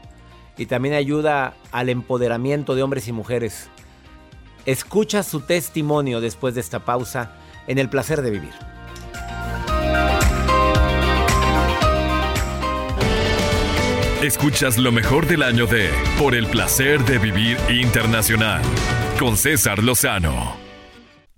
Y 0.56 0.66
también 0.66 0.94
ayuda 0.94 1.54
al 1.72 1.88
empoderamiento 1.88 2.74
de 2.74 2.82
hombres 2.82 3.08
y 3.08 3.12
mujeres. 3.12 3.68
Escucha 4.66 5.22
su 5.22 5.40
testimonio 5.40 6.20
después 6.20 6.54
de 6.54 6.60
esta 6.60 6.84
pausa 6.84 7.32
en 7.66 7.78
el 7.78 7.88
placer 7.88 8.20
de 8.22 8.30
vivir. 8.30 8.52
Escuchas 14.22 14.76
lo 14.76 14.92
mejor 14.92 15.26
del 15.26 15.42
año 15.42 15.64
de 15.64 15.88
Por 16.18 16.34
el 16.34 16.46
placer 16.46 17.02
de 17.06 17.18
vivir 17.18 17.56
internacional 17.70 18.60
con 19.18 19.38
César 19.38 19.82
Lozano 19.82 20.69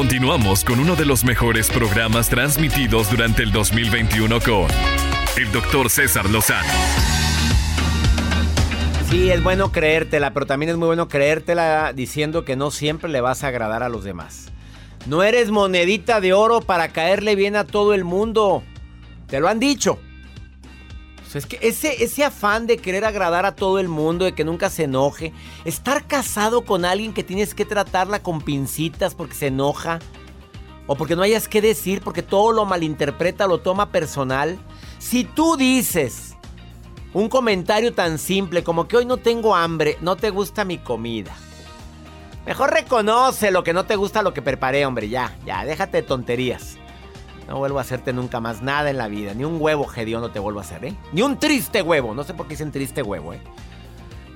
Continuamos 0.00 0.64
con 0.64 0.80
uno 0.80 0.96
de 0.96 1.04
los 1.04 1.24
mejores 1.24 1.68
programas 1.68 2.30
transmitidos 2.30 3.10
durante 3.10 3.42
el 3.42 3.52
2021 3.52 4.40
con 4.40 4.66
el 5.36 5.52
doctor 5.52 5.90
César 5.90 6.24
Lozano. 6.30 6.72
Sí, 9.10 9.30
es 9.30 9.42
bueno 9.42 9.72
creértela, 9.72 10.32
pero 10.32 10.46
también 10.46 10.70
es 10.70 10.78
muy 10.78 10.86
bueno 10.86 11.06
creértela 11.08 11.92
diciendo 11.92 12.46
que 12.46 12.56
no 12.56 12.70
siempre 12.70 13.10
le 13.10 13.20
vas 13.20 13.44
a 13.44 13.48
agradar 13.48 13.82
a 13.82 13.90
los 13.90 14.02
demás. 14.02 14.50
No 15.04 15.22
eres 15.22 15.50
monedita 15.50 16.22
de 16.22 16.32
oro 16.32 16.62
para 16.62 16.88
caerle 16.88 17.36
bien 17.36 17.54
a 17.54 17.64
todo 17.64 17.92
el 17.92 18.04
mundo. 18.04 18.62
Te 19.26 19.38
lo 19.38 19.48
han 19.48 19.60
dicho. 19.60 19.98
O 21.32 21.38
es 21.38 21.46
que 21.46 21.58
ese, 21.62 22.02
ese 22.02 22.24
afán 22.24 22.66
de 22.66 22.78
querer 22.78 23.04
agradar 23.04 23.46
a 23.46 23.54
todo 23.54 23.78
el 23.78 23.88
mundo, 23.88 24.24
de 24.24 24.34
que 24.34 24.44
nunca 24.44 24.68
se 24.68 24.84
enoje, 24.84 25.32
estar 25.64 26.06
casado 26.06 26.64
con 26.64 26.84
alguien 26.84 27.12
que 27.12 27.22
tienes 27.22 27.54
que 27.54 27.64
tratarla 27.64 28.22
con 28.22 28.40
pincitas 28.40 29.14
porque 29.14 29.34
se 29.34 29.46
enoja, 29.46 30.00
o 30.88 30.96
porque 30.96 31.14
no 31.14 31.22
hayas 31.22 31.46
que 31.46 31.62
decir, 31.62 32.02
porque 32.02 32.22
todo 32.22 32.50
lo 32.50 32.64
malinterpreta, 32.64 33.46
lo 33.46 33.60
toma 33.60 33.92
personal. 33.92 34.58
Si 34.98 35.22
tú 35.22 35.56
dices 35.56 36.34
un 37.12 37.28
comentario 37.28 37.92
tan 37.92 38.18
simple 38.18 38.64
como 38.64 38.88
que 38.88 38.96
hoy 38.96 39.04
no 39.04 39.16
tengo 39.16 39.54
hambre, 39.54 39.98
no 40.00 40.16
te 40.16 40.30
gusta 40.30 40.64
mi 40.64 40.78
comida. 40.78 41.32
Mejor 42.44 42.72
reconoce 42.72 43.52
lo 43.52 43.62
que 43.62 43.72
no 43.72 43.84
te 43.84 43.94
gusta 43.94 44.22
lo 44.22 44.34
que 44.34 44.42
preparé, 44.42 44.84
hombre, 44.84 45.08
ya, 45.08 45.36
ya, 45.46 45.64
déjate 45.64 45.98
de 45.98 46.02
tonterías. 46.02 46.79
No 47.50 47.58
vuelvo 47.58 47.78
a 47.78 47.82
hacerte 47.82 48.12
nunca 48.12 48.38
más 48.38 48.62
nada 48.62 48.90
en 48.90 48.96
la 48.96 49.08
vida. 49.08 49.34
Ni 49.34 49.42
un 49.44 49.60
huevo 49.60 49.84
no 50.20 50.30
te 50.30 50.38
vuelvo 50.38 50.60
a 50.60 50.62
hacer, 50.62 50.84
¿eh? 50.84 50.94
Ni 51.12 51.22
un 51.22 51.36
triste 51.36 51.82
huevo. 51.82 52.14
No 52.14 52.22
sé 52.22 52.32
por 52.32 52.46
qué 52.46 52.50
dicen 52.50 52.70
triste 52.70 53.02
huevo, 53.02 53.34
¿eh? 53.34 53.40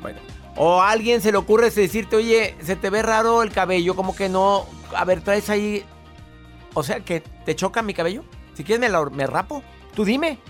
Bueno. 0.02 0.18
O 0.56 0.82
a 0.82 0.90
alguien 0.90 1.20
se 1.20 1.30
le 1.30 1.38
ocurre 1.38 1.70
decirte, 1.70 2.16
oye, 2.16 2.56
se 2.60 2.74
te 2.74 2.90
ve 2.90 3.02
raro 3.02 3.44
el 3.44 3.52
cabello, 3.52 3.94
como 3.94 4.16
que 4.16 4.28
no. 4.28 4.66
A 4.96 5.04
ver, 5.04 5.20
traes 5.20 5.48
ahí. 5.48 5.84
O 6.74 6.82
sea, 6.82 7.00
que 7.00 7.20
te 7.20 7.54
choca 7.54 7.82
mi 7.82 7.94
cabello. 7.94 8.24
Si 8.54 8.64
quieres, 8.64 8.90
me, 8.90 9.10
me 9.12 9.28
rapo. 9.28 9.62
Tú 9.94 10.04
dime. 10.04 10.40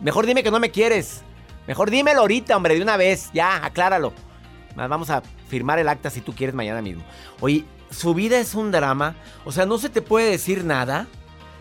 Mejor 0.00 0.26
dime 0.26 0.42
que 0.42 0.50
no 0.50 0.58
me 0.58 0.72
quieres. 0.72 1.22
Mejor 1.68 1.88
dímelo 1.88 2.22
ahorita, 2.22 2.56
hombre, 2.56 2.74
de 2.74 2.82
una 2.82 2.96
vez. 2.96 3.30
Ya, 3.32 3.64
acláralo. 3.64 4.12
Vamos 4.74 5.08
a 5.08 5.22
firmar 5.46 5.78
el 5.78 5.88
acta 5.88 6.10
si 6.10 6.20
tú 6.20 6.34
quieres 6.34 6.56
mañana 6.56 6.82
mismo. 6.82 7.04
Oye, 7.38 7.64
su 7.92 8.12
vida 8.12 8.40
es 8.40 8.56
un 8.56 8.72
drama. 8.72 9.14
O 9.44 9.52
sea, 9.52 9.66
no 9.66 9.78
se 9.78 9.88
te 9.88 10.02
puede 10.02 10.32
decir 10.32 10.64
nada. 10.64 11.06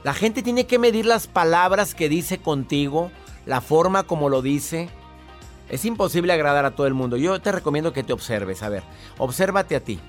La 0.04 0.14
gente 0.14 0.42
tiene 0.42 0.66
que 0.66 0.80
medir 0.80 1.06
las 1.06 1.28
palabras 1.28 1.94
que 1.94 2.10
dice 2.10 2.40
contigo, 2.40 3.12
la 3.46 3.62
forma 3.62 4.04
como 4.04 4.30
lo 4.30 4.42
dice. 4.42 4.90
Es 5.70 5.86
imposible 5.86 6.34
agradar 6.34 6.66
a 6.66 6.72
todo 6.72 6.88
el 6.88 6.94
mundo. 6.94 7.18
Yo 7.18 7.40
te 7.40 7.52
recomiendo 7.52 7.94
que 7.94 8.04
te 8.04 8.14
observes. 8.14 8.64
A 8.64 8.70
ver, 8.70 8.84
obsérvate 9.18 9.76
a 9.76 9.80
ti. 9.80 10.00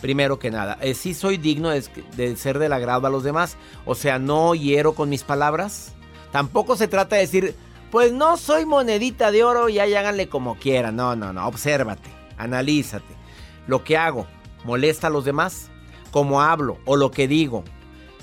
Primero 0.00 0.40
que 0.40 0.50
nada, 0.50 0.76
si 0.82 0.88
eh, 0.88 0.94
¿sí 0.94 1.14
soy 1.14 1.36
digno 1.36 1.70
de, 1.70 2.36
ser 2.36 2.58
del 2.58 2.72
agrado 2.72 3.06
a 3.06 3.10
los 3.10 3.22
demás. 3.22 3.56
O 3.86 3.94
sea, 3.94 4.18
no 4.18 4.56
hiero 4.56 4.94
con 4.94 5.08
mis 5.08 5.22
palabras. 5.22 5.92
Tampoco 6.32 6.74
se 6.76 6.88
trata 6.88 7.14
de 7.14 7.22
decir, 7.22 7.54
pues 7.92 8.12
no 8.12 8.36
soy 8.36 8.66
monedita 8.66 9.30
de 9.30 9.44
oro 9.44 9.68
y 9.68 9.78
ahí 9.78 9.94
háganle 9.94 10.28
como 10.28 10.56
quieran. 10.56 10.96
No, 10.96 11.14
no, 11.14 11.32
no. 11.32 11.46
Obsérvate, 11.46 12.10
analízate. 12.36 13.14
Lo 13.68 13.84
que 13.84 13.96
hago, 13.96 14.26
¿molesta 14.64 15.06
a 15.06 15.10
los 15.10 15.24
demás? 15.24 15.70
¿Cómo 16.10 16.42
hablo 16.42 16.78
o 16.84 16.96
lo 16.96 17.12
que 17.12 17.28
digo? 17.28 17.62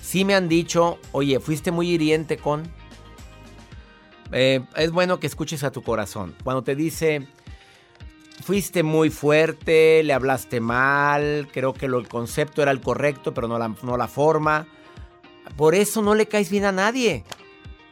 Sí 0.10 0.26
me 0.26 0.34
han 0.34 0.50
dicho, 0.50 0.98
oye, 1.12 1.39
fuiste 1.39 1.69
muy 1.69 1.91
hiriente 1.91 2.38
con... 2.38 2.63
Eh, 4.32 4.62
es 4.76 4.89
bueno 4.89 5.19
que 5.19 5.28
escuches 5.28 5.63
a 5.63 5.72
tu 5.72 5.84
corazón. 5.84 6.36
Cuando 6.43 6.63
te 6.63 6.76
dice, 6.76 7.28
fuiste 8.43 8.82
muy 8.82 9.12
fuerte, 9.12 10.02
le 10.02 10.13
hablaste 10.13 10.62
mal, 10.62 11.48
creo 11.54 11.74
que 11.74 11.86
el 11.86 12.08
concepto 12.08 12.63
era 12.63 12.72
el 12.72 12.82
correcto, 12.82 13.36
pero 13.36 13.48
no 13.48 13.60
la, 13.60 13.76
no 13.84 13.98
la 13.98 14.08
forma. 14.08 14.65
Por 15.56 15.76
eso 15.76 16.02
no 16.02 16.15
le 16.15 16.28
caes 16.28 16.50
bien 16.50 16.65
a 16.65 16.72
nadie. 16.72 17.24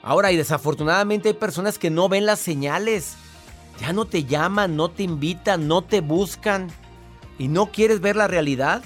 Ahora, 0.01 0.31
y 0.31 0.37
desafortunadamente 0.37 1.29
hay 1.29 1.35
personas 1.35 1.77
que 1.77 1.91
no 1.91 2.09
ven 2.09 2.25
las 2.25 2.39
señales. 2.39 3.15
Ya 3.79 3.93
no 3.93 4.05
te 4.05 4.23
llaman, 4.23 4.75
no 4.75 4.89
te 4.89 5.03
invitan, 5.03 5.67
no 5.67 5.83
te 5.83 6.01
buscan. 6.01 6.67
¿Y 7.37 7.47
no 7.47 7.67
quieres 7.67 8.01
ver 8.01 8.15
la 8.15 8.27
realidad? 8.27 8.83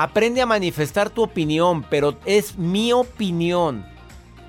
Aprende 0.00 0.40
a 0.40 0.46
manifestar 0.46 1.10
tu 1.10 1.24
opinión, 1.24 1.82
pero 1.82 2.14
es 2.24 2.56
mi 2.56 2.92
opinión, 2.92 3.84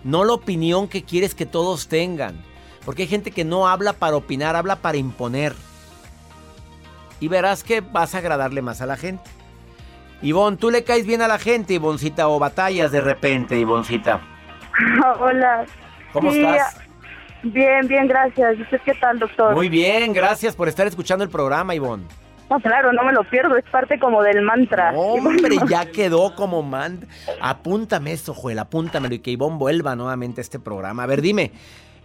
no 0.04 0.24
la 0.24 0.34
opinión 0.34 0.88
que 0.88 1.02
quieres 1.02 1.34
que 1.34 1.48
todos 1.48 1.88
tengan. 1.88 2.40
Porque 2.86 3.02
hay 3.02 3.08
gente 3.08 3.32
que 3.32 3.44
no 3.44 3.68
habla 3.68 3.94
para 3.94 4.16
opinar, 4.16 4.56
habla 4.56 4.76
para 4.76 5.00
imponer. 5.00 5.56
Y 7.20 7.30
verás 7.30 7.64
que 7.64 7.82
vas 7.82 8.14
a 8.14 8.20
agradarle 8.20 8.62
más 8.62 8.80
a 8.82 8.86
la 8.86 8.96
gente. 8.96 9.24
Ivonne, 10.22 10.58
¿tú 10.58 10.70
le 10.70 10.84
caes 10.84 11.08
bien 11.08 11.24
a 11.24 11.28
la 11.28 11.40
gente, 11.40 11.74
Ivoncita, 11.74 12.28
o 12.28 12.38
batallas 12.38 12.92
de 12.92 13.02
repente, 13.02 13.58
Ivoncita? 13.58 14.22
Hola. 15.20 15.66
¿Cómo 16.14 16.30
estás? 16.30 16.78
Bien, 17.42 17.88
bien, 17.88 18.08
gracias. 18.08 18.56
¿Y 18.56 18.62
usted 18.62 18.82
qué 18.86 18.94
tal, 18.94 19.18
doctor? 19.18 19.56
Muy 19.56 19.68
bien, 19.68 20.14
gracias 20.14 20.56
por 20.56 20.68
estar 20.68 20.86
escuchando 20.86 21.24
el 21.24 21.32
programa, 21.32 21.74
Ivonne. 21.74 22.06
No, 22.50 22.60
claro, 22.60 22.92
no 22.92 23.04
me 23.04 23.14
lo 23.14 23.24
pierdo, 23.24 23.56
es 23.58 23.66
parte 23.66 24.00
como 24.00 24.24
del 24.24 24.42
mantra. 24.42 24.92
Hombre, 24.96 25.58
ya 25.70 25.86
quedó 25.86 26.36
como 26.36 26.64
mantra. 26.64 27.08
Apúntame 27.42 28.12
eso, 28.12 28.34
Joel, 28.34 28.60
apúntamelo 28.60 29.14
y 29.14 29.20
que 29.20 29.32
Ivonne 29.32 29.58
vuelva 29.58 29.96
nuevamente 29.96 30.42
a 30.42 30.44
este 30.44 30.60
programa. 30.60 31.04
A 31.04 31.06
ver, 31.06 31.22
dime, 31.22 31.52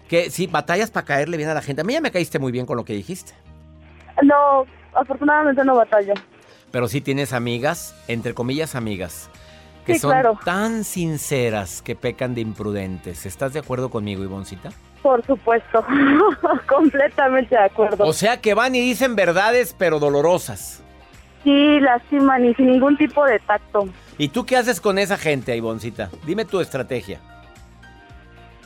que 0.09 0.31
si 0.31 0.47
batallas 0.47 0.91
para 0.91 1.07
caerle 1.07 1.37
bien 1.37 1.49
a 1.49 1.55
la 1.55 1.63
gente. 1.63 1.83
A 1.83 1.85
mí 1.85 1.95
ya 1.95 2.01
me 2.01 2.11
caíste 2.11 2.39
muy 2.39 2.53
bien 2.53 2.67
con 2.67 2.77
lo 2.77 2.85
que 2.85 2.93
dijiste. 2.93 3.33
No, 4.23 4.67
afortunadamente 4.93 5.65
no 5.65 5.77
batallo. 5.77 6.15
Pero 6.71 6.89
sí 6.89 7.01
tienes 7.01 7.33
amigas, 7.33 7.95
entre 8.09 8.35
comillas 8.35 8.75
amigas, 8.75 9.31
que 9.87 9.99
son 9.99 10.15
tan 10.45 10.85
sinceras 10.85 11.83
que 11.83 11.95
pecan 11.95 12.35
de 12.35 12.41
imprudentes. 12.41 13.27
¿Estás 13.27 13.53
de 13.53 13.61
acuerdo 13.61 13.91
conmigo, 13.91 14.23
Ivoncita? 14.23 14.71
Por 15.05 15.23
supuesto, 15.27 15.85
completamente 16.67 17.55
de 17.55 17.61
acuerdo. 17.61 18.07
O 18.07 18.15
sea 18.15 18.41
que 18.41 18.55
van 18.55 18.75
y 18.75 18.81
dicen 18.81 19.15
verdades 19.15 19.77
pero 19.79 19.99
dolorosas. 19.99 20.83
Sí, 21.43 21.79
lastiman 21.79 22.47
y 22.47 22.55
sin 22.55 22.71
ningún 22.71 22.97
tipo 22.97 23.23
de 23.27 23.39
tacto. 23.41 23.87
¿Y 24.17 24.29
tú 24.29 24.47
qué 24.47 24.57
haces 24.57 24.81
con 24.81 24.97
esa 24.97 25.19
gente, 25.19 25.55
Ivoncita? 25.55 26.09
Dime 26.25 26.47
tu 26.47 26.59
estrategia. 26.59 27.21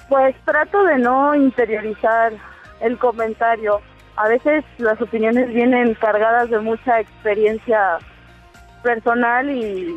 Pues 0.09 0.37
trato 0.45 0.85
de 0.85 0.99
no 0.99 1.35
interiorizar 1.35 2.35
el 2.83 2.99
comentario. 2.99 3.81
A 4.15 4.29
veces 4.29 4.65
las 4.79 5.03
opiniones 5.03 5.53
vienen 5.53 5.95
cargadas 5.95 6.51
de 6.51 6.61
mucha 6.61 7.01
experiencia 7.01 7.99
personal 8.85 9.51
y, 9.51 9.93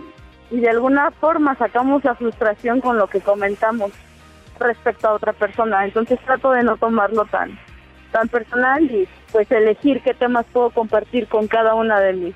y 0.49 0.59
de 0.59 0.69
alguna 0.71 1.11
forma 1.11 1.53
sacamos 1.53 2.03
la 2.03 2.15
frustración 2.15 2.81
con 2.81 2.97
lo 2.97 3.05
que 3.05 3.21
comentamos 3.21 3.91
respecto 4.59 5.07
a 5.07 5.13
otra 5.13 5.33
persona. 5.33 5.85
Entonces 5.85 6.19
trato 6.25 6.51
de 6.51 6.63
no 6.63 6.77
tomarlo 6.77 7.25
tan, 7.25 7.57
tan 8.11 8.27
personal 8.27 8.83
y 8.83 9.07
pues 9.31 9.49
elegir 9.51 10.01
qué 10.03 10.13
temas 10.13 10.45
puedo 10.51 10.69
compartir 10.69 11.27
con 11.27 11.47
cada 11.47 11.73
una 11.75 11.99
de 11.99 12.13
mis 12.13 12.35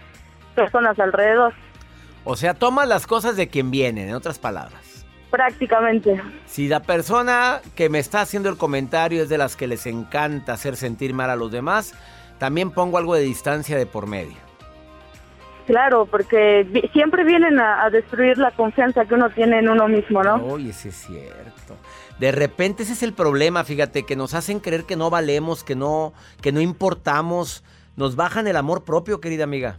personas 0.56 1.00
alrededor. 1.00 1.54
O 2.24 2.36
sea, 2.36 2.54
toma 2.56 2.86
las 2.86 3.06
cosas 3.06 3.36
de 3.36 3.48
quien 3.48 3.70
vienen, 3.70 4.10
en 4.10 4.16
otras 4.16 4.40
palabras. 4.40 5.06
Prácticamente. 5.30 6.22
Si 6.46 6.68
la 6.68 6.80
persona 6.80 7.62
que 7.76 7.90
me 7.90 8.00
está 8.00 8.22
haciendo 8.22 8.50
el 8.50 8.58
comentario 8.58 9.22
es 9.22 9.30
de 9.30 9.38
las 9.38 9.56
que 9.56 9.68
les 9.68 9.86
encanta 9.86 10.54
hacer 10.54 10.76
sentir 10.76 11.14
mal 11.14 11.30
a 11.30 11.36
los 11.36 11.52
demás, 11.52 11.94
también 12.40 12.72
pongo 12.72 12.98
algo 12.98 13.16
de 13.16 13.22
distancia 13.22 13.78
de 13.78 13.86
por 13.86 14.08
medio. 14.08 14.38
Claro, 15.68 16.06
porque 16.06 16.68
siempre 16.94 17.24
vienen 17.24 17.60
a, 17.60 17.84
a, 17.84 17.90
destruir 17.90 18.38
la 18.38 18.52
confianza 18.52 19.06
que 19.06 19.16
uno 19.16 19.30
tiene 19.32 19.60
en 19.60 19.70
uno 19.70 19.88
mismo, 19.88 20.24
¿no? 20.24 20.36
Oye, 20.36 20.72
sí 20.74 20.90
es 20.90 20.96
cierto. 20.96 21.55
De 22.20 22.32
repente 22.32 22.84
ese 22.84 22.94
es 22.94 23.04
el 23.04 23.14
problema, 23.14 23.64
fíjate, 23.66 24.06
que 24.06 24.16
nos 24.16 24.34
hacen 24.34 24.60
creer 24.60 24.86
que 24.86 24.96
no 24.96 25.10
valemos, 25.10 25.64
que 25.64 25.76
no, 25.76 26.14
que 26.42 26.54
no 26.54 26.62
importamos, 26.62 27.64
nos 27.98 28.16
bajan 28.16 28.48
el 28.48 28.56
amor 28.56 28.86
propio, 28.86 29.20
querida 29.20 29.44
amiga. 29.44 29.78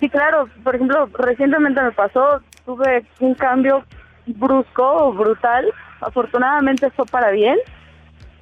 Sí, 0.00 0.10
claro, 0.10 0.48
por 0.62 0.74
ejemplo, 0.74 1.08
recientemente 1.14 1.80
me 1.80 1.92
pasó, 1.92 2.40
tuve 2.66 3.06
un 3.20 3.34
cambio 3.34 3.84
brusco 4.26 5.06
o 5.06 5.12
brutal, 5.14 5.72
afortunadamente 6.02 6.90
fue 6.90 7.06
para 7.06 7.30
bien, 7.30 7.58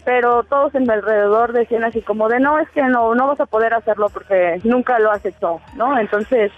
pero 0.05 0.43
todos 0.43 0.75
en 0.75 0.83
mi 0.83 0.93
alrededor 0.93 1.53
decían 1.53 1.85
así 1.85 2.03
como 2.03 2.29
de 2.29 2.41
no, 2.41 2.59
es 2.59 2.69
que 2.71 2.83
no, 2.83 3.15
no 3.15 3.29
vas 3.29 3.39
a 3.39 3.47
poder 3.47 3.73
hacerlo 3.75 4.09
porque 4.09 4.61
nunca 4.65 4.99
lo 4.99 5.13
has 5.13 5.25
hecho, 5.25 5.61
¿no? 5.77 5.97
Entonces, 5.97 6.51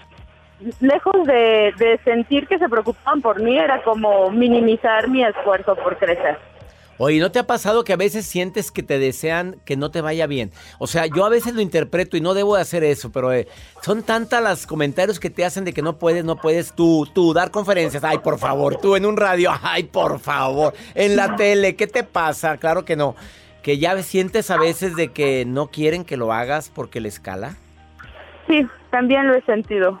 lejos 0.79 1.27
de 1.27 1.99
sentir 2.03 2.47
que 2.47 2.57
se 2.57 2.67
preocupaban 2.67 3.21
por 3.21 3.39
mí, 3.39 3.55
era 3.55 3.83
como 3.83 4.31
minimizar 4.31 5.07
mi 5.09 5.23
esfuerzo 5.23 5.75
por 5.75 5.97
crecer. 5.97 6.39
Oye, 6.97 7.19
¿no 7.19 7.29
te 7.29 7.39
ha 7.39 7.47
pasado 7.47 7.83
que 7.83 7.91
a 7.91 7.97
veces 7.97 8.25
sientes 8.25 8.71
que 8.71 8.81
te 8.81 8.99
desean 8.99 9.57
que 9.65 9.75
no 9.75 9.91
te 9.91 9.99
vaya 9.99 10.27
bien? 10.27 10.51
O 10.79 10.87
sea, 10.87 11.07
yo 11.07 11.25
a 11.25 11.29
veces 11.29 11.53
lo 11.53 11.59
interpreto 11.59 12.15
y 12.15 12.21
no 12.21 12.33
debo 12.33 12.55
de 12.55 12.61
hacer 12.61 12.85
eso, 12.85 13.11
pero 13.11 13.33
eh, 13.33 13.47
son 13.81 14.01
tantas 14.03 14.41
las 14.41 14.65
comentarios 14.65 15.19
que 15.19 15.29
te 15.29 15.43
hacen 15.43 15.65
de 15.65 15.73
que 15.73 15.81
no 15.81 15.97
puedes, 15.97 16.23
no 16.23 16.37
puedes 16.37 16.71
tú, 16.71 17.05
tú 17.13 17.33
dar 17.33 17.51
conferencias. 17.51 18.03
Ay, 18.05 18.19
por 18.19 18.39
favor, 18.39 18.77
tú 18.77 18.95
en 18.95 19.05
un 19.05 19.17
radio, 19.17 19.51
ay, 19.61 19.83
por 19.83 20.19
favor, 20.19 20.73
en 20.93 21.17
la 21.17 21.35
tele, 21.35 21.75
¿qué 21.75 21.87
te 21.87 22.03
pasa? 22.03 22.57
Claro 22.57 22.85
que 22.85 22.95
no. 22.95 23.15
Que 23.61 23.77
ya 23.77 24.01
sientes 24.01 24.49
a 24.49 24.57
veces 24.57 24.95
de 24.95 25.09
que 25.09 25.43
no 25.43 25.67
quieren 25.67 26.05
que 26.05 26.17
lo 26.17 26.31
hagas 26.31 26.71
porque 26.73 27.01
les 27.01 27.19
cala. 27.19 27.57
Sí, 28.47 28.65
también 28.91 29.27
lo 29.27 29.35
he 29.35 29.41
sentido. 29.41 29.99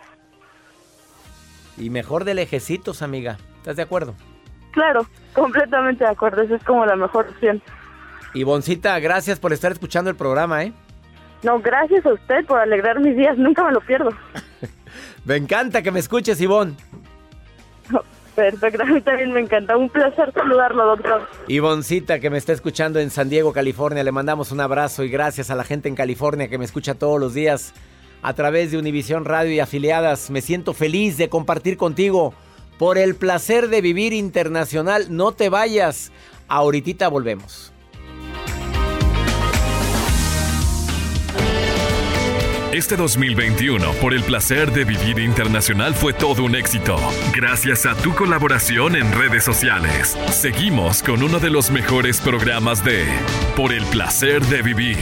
Y 1.77 1.89
mejor 1.89 2.23
de 2.23 2.35
lejecitos, 2.35 3.01
amiga. 3.01 3.37
¿Estás 3.57 3.75
de 3.75 3.81
acuerdo? 3.81 4.15
Claro, 4.75 5.07
completamente 5.33 6.03
de 6.03 6.09
acuerdo. 6.11 6.41
Esa 6.41 6.55
es 6.55 6.63
como 6.63 6.85
la 6.85 6.97
mejor 6.97 7.27
opción. 7.29 7.61
Ivoncita, 8.33 8.99
gracias 8.99 9.39
por 9.39 9.53
estar 9.53 9.71
escuchando 9.71 10.09
el 10.09 10.17
programa, 10.17 10.63
¿eh? 10.63 10.73
No, 11.43 11.59
gracias 11.59 12.05
a 12.05 12.13
usted 12.13 12.45
por 12.45 12.59
alegrar 12.59 12.99
mis 12.99 13.15
días. 13.15 13.37
Nunca 13.37 13.63
me 13.63 13.71
lo 13.71 13.79
pierdo. 13.79 14.09
me 15.25 15.37
encanta 15.37 15.81
que 15.81 15.91
me 15.91 15.99
escuches, 15.99 16.41
Ivonne. 16.41 16.75
Perfecto, 18.35 18.83
a 18.83 18.85
mí 18.85 18.99
también 18.99 19.31
me 19.31 19.39
encanta. 19.39 19.77
Un 19.77 19.89
placer 19.89 20.33
saludarlo, 20.33 20.85
doctor. 20.85 21.25
Ivoncita, 21.47 22.19
que 22.19 22.29
me 22.29 22.37
está 22.37 22.51
escuchando 22.51 22.99
en 22.99 23.09
San 23.11 23.29
Diego, 23.29 23.53
California, 23.53 24.03
le 24.03 24.11
mandamos 24.11 24.51
un 24.51 24.59
abrazo 24.59 25.05
y 25.05 25.09
gracias 25.09 25.49
a 25.49 25.55
la 25.55 25.63
gente 25.63 25.87
en 25.87 25.95
California 25.95 26.49
que 26.49 26.57
me 26.57 26.65
escucha 26.65 26.95
todos 26.95 27.17
los 27.17 27.33
días 27.33 27.73
a 28.21 28.33
través 28.33 28.71
de 28.71 28.77
Univisión 28.77 29.23
Radio 29.23 29.53
y 29.53 29.61
afiliadas. 29.61 30.29
Me 30.31 30.41
siento 30.41 30.73
feliz 30.73 31.15
de 31.15 31.29
compartir 31.29 31.77
contigo 31.77 32.33
por 32.77 32.97
el 32.97 33.15
placer 33.15 33.69
de 33.69 33.81
vivir 33.81 34.13
internacional. 34.13 35.07
No 35.09 35.31
te 35.31 35.49
vayas. 35.49 36.11
Ahorita 36.47 37.07
volvemos. 37.07 37.71
Este 42.75 42.97
2021, 42.97 43.93
por 44.01 44.13
el 44.13 44.21
placer 44.21 44.69
de 44.73 44.83
vivir 44.83 45.19
internacional, 45.19 45.95
fue 45.95 46.11
todo 46.11 46.43
un 46.43 46.55
éxito. 46.55 46.97
Gracias 47.33 47.85
a 47.85 47.95
tu 47.95 48.13
colaboración 48.13 48.97
en 48.97 49.13
redes 49.13 49.45
sociales. 49.45 50.17
Seguimos 50.29 51.01
con 51.01 51.23
uno 51.23 51.39
de 51.39 51.51
los 51.51 51.71
mejores 51.71 52.19
programas 52.19 52.83
de 52.83 53.05
Por 53.55 53.71
el 53.71 53.85
placer 53.85 54.43
de 54.47 54.61
vivir 54.61 54.97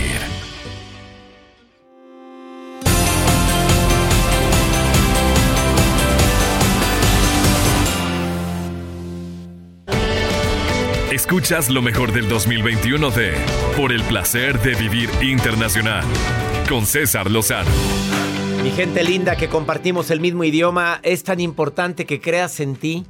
Escuchas 11.33 11.71
lo 11.71 11.81
mejor 11.81 12.11
del 12.11 12.29
2021 12.29 13.09
de 13.09 13.33
Por 13.75 13.91
el 13.91 14.03
placer 14.03 14.61
de 14.61 14.75
vivir 14.75 15.09
internacional 15.23 16.03
con 16.69 16.85
César 16.85 17.31
Lozano. 17.31 17.71
Mi 18.61 18.69
gente 18.69 19.03
linda 19.03 19.35
que 19.35 19.47
compartimos 19.49 20.11
el 20.11 20.19
mismo 20.19 20.43
idioma, 20.43 20.99
es 21.01 21.23
tan 21.23 21.39
importante 21.39 22.05
que 22.05 22.21
creas 22.21 22.59
en 22.59 22.75
ti, 22.75 23.07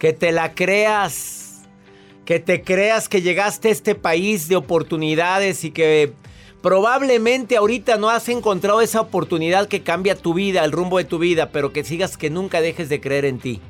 que 0.00 0.12
te 0.12 0.32
la 0.32 0.54
creas, 0.54 1.62
que 2.24 2.40
te 2.40 2.62
creas 2.62 3.08
que 3.08 3.22
llegaste 3.22 3.68
a 3.68 3.70
este 3.70 3.94
país 3.94 4.48
de 4.48 4.56
oportunidades 4.56 5.62
y 5.62 5.70
que 5.70 6.14
probablemente 6.60 7.56
ahorita 7.56 7.98
no 7.98 8.10
has 8.10 8.28
encontrado 8.28 8.80
esa 8.80 9.00
oportunidad 9.00 9.68
que 9.68 9.84
cambia 9.84 10.16
tu 10.16 10.34
vida, 10.34 10.64
el 10.64 10.72
rumbo 10.72 10.98
de 10.98 11.04
tu 11.04 11.20
vida, 11.20 11.50
pero 11.50 11.72
que 11.72 11.84
sigas 11.84 12.16
que 12.16 12.30
nunca 12.30 12.60
dejes 12.60 12.88
de 12.88 13.00
creer 13.00 13.26
en 13.26 13.38
ti. 13.38 13.60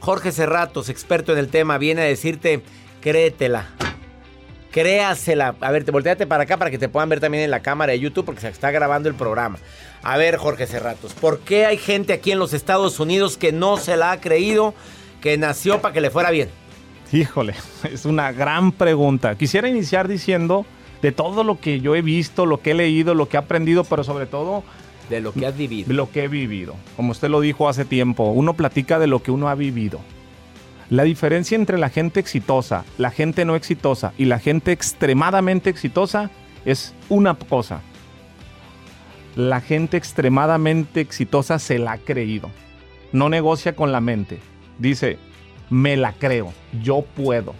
Jorge 0.00 0.32
Cerratos, 0.32 0.90
experto 0.90 1.32
en 1.32 1.38
el 1.38 1.48
tema, 1.48 1.78
viene 1.78 2.02
a 2.02 2.04
decirte, 2.04 2.62
créetela. 3.00 3.68
Créasela. 4.70 5.56
A 5.60 5.70
ver, 5.72 5.84
te 5.84 5.90
volteate 5.90 6.26
para 6.26 6.44
acá 6.44 6.56
para 6.56 6.70
que 6.70 6.78
te 6.78 6.88
puedan 6.88 7.08
ver 7.08 7.20
también 7.20 7.44
en 7.44 7.50
la 7.50 7.60
cámara 7.60 7.92
de 7.92 8.00
YouTube 8.00 8.24
porque 8.24 8.40
se 8.40 8.48
está 8.48 8.70
grabando 8.70 9.08
el 9.08 9.14
programa. 9.14 9.58
A 10.02 10.16
ver, 10.16 10.36
Jorge 10.36 10.66
Cerratos, 10.66 11.12
¿por 11.14 11.40
qué 11.40 11.66
hay 11.66 11.76
gente 11.76 12.12
aquí 12.12 12.32
en 12.32 12.38
los 12.38 12.52
Estados 12.52 13.00
Unidos 13.00 13.36
que 13.36 13.52
no 13.52 13.76
se 13.76 13.96
la 13.96 14.12
ha 14.12 14.20
creído, 14.20 14.74
que 15.20 15.36
nació 15.36 15.80
para 15.80 15.92
que 15.92 16.00
le 16.00 16.10
fuera 16.10 16.30
bien? 16.30 16.48
Híjole, 17.12 17.54
es 17.92 18.04
una 18.04 18.32
gran 18.32 18.72
pregunta. 18.72 19.34
Quisiera 19.34 19.68
iniciar 19.68 20.06
diciendo 20.06 20.64
de 21.02 21.12
todo 21.12 21.42
lo 21.42 21.58
que 21.58 21.80
yo 21.80 21.96
he 21.96 22.02
visto, 22.02 22.46
lo 22.46 22.60
que 22.60 22.70
he 22.70 22.74
leído, 22.74 23.14
lo 23.14 23.28
que 23.28 23.36
he 23.36 23.40
aprendido, 23.40 23.84
pero 23.84 24.04
sobre 24.04 24.26
todo 24.26 24.62
de 25.08 25.20
lo 25.20 25.32
que 25.32 25.46
has 25.46 25.56
vivido. 25.56 25.88
De 25.88 25.94
lo 25.94 26.10
que 26.10 26.24
he 26.24 26.28
vivido. 26.28 26.76
Como 26.96 27.10
usted 27.10 27.28
lo 27.28 27.40
dijo 27.40 27.68
hace 27.68 27.84
tiempo, 27.84 28.30
uno 28.30 28.54
platica 28.54 28.98
de 29.00 29.08
lo 29.08 29.22
que 29.22 29.32
uno 29.32 29.48
ha 29.48 29.56
vivido. 29.56 30.00
La 30.90 31.04
diferencia 31.04 31.54
entre 31.54 31.78
la 31.78 31.88
gente 31.88 32.18
exitosa, 32.18 32.84
la 32.98 33.12
gente 33.12 33.44
no 33.44 33.54
exitosa 33.54 34.12
y 34.18 34.24
la 34.24 34.40
gente 34.40 34.72
extremadamente 34.72 35.70
exitosa 35.70 36.30
es 36.64 36.94
una 37.08 37.34
cosa. 37.34 37.80
La 39.36 39.60
gente 39.60 39.96
extremadamente 39.96 41.00
exitosa 41.00 41.60
se 41.60 41.78
la 41.78 41.92
ha 41.92 41.98
creído. 41.98 42.50
No 43.12 43.28
negocia 43.28 43.76
con 43.76 43.92
la 43.92 44.00
mente. 44.00 44.40
Dice, 44.78 45.18
me 45.70 45.96
la 45.96 46.12
creo, 46.12 46.52
yo 46.82 47.02
puedo. 47.02 47.54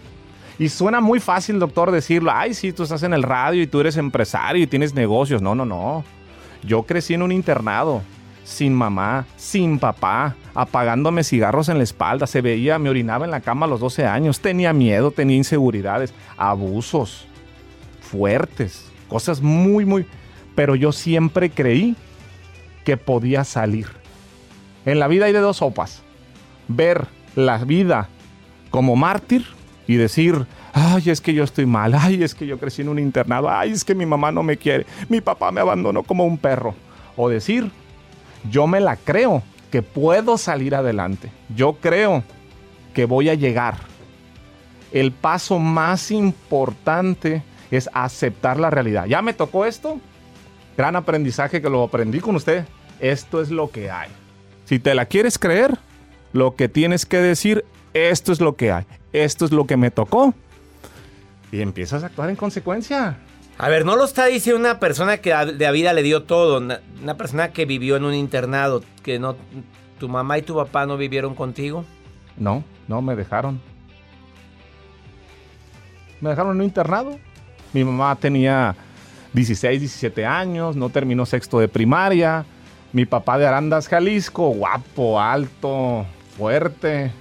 Y 0.59 0.67
suena 0.67 0.99
muy 0.99 1.21
fácil, 1.21 1.57
doctor, 1.57 1.89
decirlo. 1.89 2.31
Ay, 2.33 2.53
sí, 2.53 2.73
tú 2.73 2.83
estás 2.83 3.03
en 3.03 3.13
el 3.13 3.23
radio 3.23 3.63
y 3.63 3.67
tú 3.67 3.79
eres 3.79 3.95
empresario 3.95 4.61
y 4.61 4.67
tienes 4.67 4.93
negocios. 4.93 5.41
No, 5.41 5.55
no, 5.55 5.65
no. 5.65 6.03
Yo 6.63 6.83
crecí 6.83 7.13
en 7.13 7.21
un 7.21 7.31
internado, 7.31 8.01
sin 8.51 8.73
mamá, 8.73 9.25
sin 9.37 9.79
papá, 9.79 10.35
apagándome 10.53 11.23
cigarros 11.23 11.69
en 11.69 11.77
la 11.77 11.83
espalda. 11.83 12.27
Se 12.27 12.41
veía, 12.41 12.77
me 12.79 12.89
orinaba 12.89 13.25
en 13.25 13.31
la 13.31 13.41
cama 13.41 13.65
a 13.65 13.69
los 13.69 13.79
12 13.79 14.05
años. 14.05 14.39
Tenía 14.39 14.73
miedo, 14.73 15.11
tenía 15.11 15.37
inseguridades, 15.37 16.13
abusos 16.37 17.25
fuertes, 18.01 18.91
cosas 19.07 19.41
muy, 19.41 19.85
muy... 19.85 20.05
Pero 20.53 20.75
yo 20.75 20.91
siempre 20.91 21.49
creí 21.49 21.95
que 22.83 22.97
podía 22.97 23.43
salir. 23.43 23.87
En 24.85 24.99
la 24.99 25.07
vida 25.07 25.25
hay 25.25 25.33
de 25.33 25.39
dos 25.39 25.57
sopas. 25.57 26.03
Ver 26.67 27.07
la 27.35 27.57
vida 27.59 28.09
como 28.69 28.95
mártir 28.95 29.45
y 29.87 29.95
decir, 29.95 30.45
ay, 30.73 31.09
es 31.09 31.21
que 31.21 31.33
yo 31.33 31.43
estoy 31.43 31.65
mal, 31.65 31.93
ay, 31.93 32.23
es 32.23 32.35
que 32.35 32.45
yo 32.45 32.59
crecí 32.59 32.81
en 32.81 32.89
un 32.89 32.99
internado, 32.99 33.49
ay, 33.49 33.71
es 33.71 33.83
que 33.83 33.95
mi 33.95 34.05
mamá 34.05 34.31
no 34.31 34.43
me 34.43 34.57
quiere, 34.57 34.85
mi 35.09 35.21
papá 35.21 35.51
me 35.51 35.61
abandonó 35.61 36.03
como 36.03 36.25
un 36.25 36.37
perro. 36.37 36.75
O 37.17 37.29
decir, 37.29 37.71
yo 38.49 38.67
me 38.67 38.79
la 38.79 38.95
creo 38.95 39.43
que 39.71 39.81
puedo 39.81 40.37
salir 40.37 40.75
adelante, 40.75 41.31
yo 41.55 41.73
creo 41.73 42.23
que 42.93 43.05
voy 43.05 43.29
a 43.29 43.33
llegar. 43.33 43.75
El 44.91 45.11
paso 45.11 45.59
más 45.59 46.11
importante 46.11 47.43
es 47.71 47.89
aceptar 47.93 48.59
la 48.59 48.69
realidad. 48.69 49.05
Ya 49.05 49.21
me 49.21 49.33
tocó 49.33 49.65
esto, 49.65 49.99
gran 50.75 50.95
aprendizaje 50.95 51.61
que 51.61 51.69
lo 51.69 51.83
aprendí 51.83 52.19
con 52.19 52.35
usted. 52.35 52.65
Esto 52.99 53.41
es 53.41 53.49
lo 53.49 53.71
que 53.71 53.89
hay. 53.89 54.09
Si 54.65 54.79
te 54.79 54.93
la 54.93 55.05
quieres 55.05 55.39
creer, 55.39 55.77
lo 56.33 56.55
que 56.55 56.67
tienes 56.67 57.05
que 57.05 57.17
decir, 57.17 57.65
esto 57.93 58.31
es 58.31 58.41
lo 58.41 58.55
que 58.55 58.71
hay, 58.71 58.85
esto 59.13 59.45
es 59.45 59.51
lo 59.51 59.65
que 59.65 59.77
me 59.77 59.91
tocó 59.91 60.33
y 61.51 61.61
empiezas 61.61 62.03
a 62.03 62.07
actuar 62.07 62.29
en 62.29 62.35
consecuencia. 62.35 63.17
A 63.61 63.69
ver, 63.69 63.85
no 63.85 63.95
lo 63.95 64.05
está 64.05 64.25
diciendo 64.25 64.59
una 64.59 64.79
persona 64.79 65.17
que 65.17 65.29
de 65.29 65.67
a 65.67 65.71
vida 65.71 65.93
le 65.93 66.01
dio 66.01 66.23
todo, 66.23 66.57
una, 66.57 67.15
persona 67.15 67.49
que 67.53 67.65
vivió 67.65 67.95
en 67.95 68.05
un 68.05 68.15
internado, 68.15 68.81
que 69.03 69.19
no, 69.19 69.35
tu 69.99 70.09
mamá 70.09 70.39
y 70.39 70.41
tu 70.41 70.55
papá 70.55 70.87
no 70.87 70.97
vivieron 70.97 71.35
contigo. 71.35 71.85
No, 72.37 72.63
no 72.87 73.03
me 73.03 73.15
dejaron. 73.15 73.61
Me 76.21 76.31
dejaron 76.31 76.53
en 76.53 76.61
un 76.61 76.63
internado. 76.63 77.19
Mi 77.71 77.83
mamá 77.83 78.15
tenía 78.15 78.75
16, 79.33 79.79
17 79.79 80.25
años, 80.25 80.75
no 80.75 80.89
terminó 80.89 81.27
sexto 81.27 81.59
de 81.59 81.67
primaria. 81.67 82.43
Mi 82.91 83.05
papá 83.05 83.37
de 83.37 83.45
Arandas, 83.45 83.87
Jalisco, 83.87 84.49
guapo, 84.49 85.21
alto, 85.21 86.07
fuerte. 86.35 87.11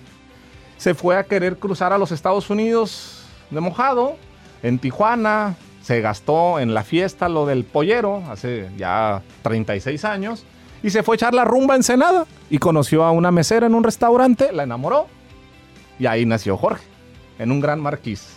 Se 0.78 0.94
fue 0.94 1.18
a 1.18 1.24
querer 1.24 1.58
cruzar 1.58 1.92
a 1.92 1.98
los 1.98 2.12
Estados 2.12 2.48
Unidos 2.48 3.26
de 3.50 3.60
mojado 3.60 4.16
en 4.62 4.78
Tijuana. 4.78 5.54
Se 5.90 6.00
gastó 6.00 6.60
en 6.60 6.72
la 6.72 6.84
fiesta 6.84 7.28
lo 7.28 7.46
del 7.46 7.64
pollero 7.64 8.22
hace 8.30 8.70
ya 8.76 9.22
36 9.42 10.04
años. 10.04 10.44
Y 10.84 10.90
se 10.90 11.02
fue 11.02 11.14
a 11.14 11.16
echar 11.16 11.34
la 11.34 11.44
rumba 11.44 11.74
en 11.74 11.82
Senada. 11.82 12.26
Y 12.48 12.58
conoció 12.58 13.02
a 13.02 13.10
una 13.10 13.32
mesera 13.32 13.66
en 13.66 13.74
un 13.74 13.82
restaurante, 13.82 14.52
la 14.52 14.62
enamoró. 14.62 15.08
Y 15.98 16.06
ahí 16.06 16.24
nació 16.26 16.56
Jorge, 16.56 16.84
en 17.40 17.50
un 17.50 17.58
gran 17.58 17.80
marquís. 17.80 18.28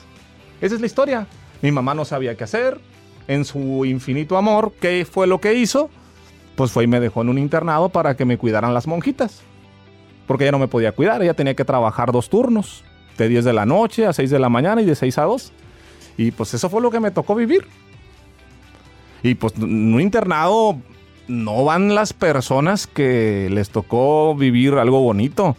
Esa 0.61 0.73
es 0.73 0.81
la 0.81 0.87
historia. 0.87 1.27
Mi 1.61 1.71
mamá 1.71 1.93
no 1.93 2.05
sabía 2.05 2.33
qué 2.33 2.43
hacer. 2.43 2.81
En 3.27 3.45
su 3.45 3.85
infinito 3.85 4.35
amor, 4.35 4.73
¿qué 4.81 5.05
fue 5.05 5.27
lo 5.27 5.39
que 5.39 5.53
hizo? 5.53 5.91
Pues 6.55 6.71
fue 6.71 6.85
y 6.85 6.87
me 6.87 6.99
dejó 6.99 7.21
en 7.21 7.29
un 7.29 7.37
internado 7.37 7.89
para 7.89 8.17
que 8.17 8.25
me 8.25 8.39
cuidaran 8.39 8.73
las 8.73 8.87
monjitas. 8.87 9.43
Porque 10.25 10.45
ella 10.45 10.53
no 10.53 10.57
me 10.57 10.67
podía 10.67 10.91
cuidar, 10.91 11.21
ella 11.21 11.35
tenía 11.35 11.53
que 11.53 11.65
trabajar 11.65 12.11
dos 12.11 12.31
turnos 12.31 12.83
de 13.15 13.27
10 13.27 13.45
de 13.45 13.53
la 13.53 13.67
noche 13.67 14.07
a 14.07 14.13
6 14.13 14.31
de 14.31 14.39
la 14.39 14.49
mañana 14.49 14.81
y 14.81 14.85
de 14.85 14.95
6 14.95 15.19
a 15.19 15.25
2. 15.25 15.53
Y 16.17 16.32
pues 16.32 16.54
eso 16.54 16.69
fue 16.69 16.82
lo 16.82 16.91
que 16.91 16.99
me 16.99 17.12
tocó 17.12 17.36
vivir. 17.36 17.65
Y 19.23 19.36
pues 19.36 19.54
en 19.56 19.93
un 19.93 20.02
internado 20.02 20.78
no 21.28 21.63
van 21.63 21.95
las 21.95 22.13
personas 22.13 22.88
que 22.88 23.49
les 23.52 23.69
tocó 23.69 24.36
vivir 24.36 24.73
algo 24.73 24.99
bonito. 24.99 25.56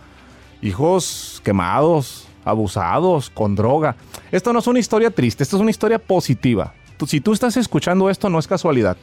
Hijos 0.62 1.40
quemados, 1.44 2.28
abusados, 2.44 3.30
con 3.30 3.54
droga. 3.54 3.96
Esto 4.30 4.52
no 4.52 4.58
es 4.58 4.66
una 4.66 4.78
historia 4.78 5.10
triste, 5.10 5.42
esto 5.42 5.56
es 5.56 5.62
una 5.62 5.70
historia 5.70 5.98
positiva. 5.98 6.74
si 7.06 7.20
tú 7.20 7.32
estás 7.32 7.56
escuchando 7.56 8.08
esto, 8.08 8.30
no 8.30 8.38
es 8.38 8.46
casualidad. 8.46 8.96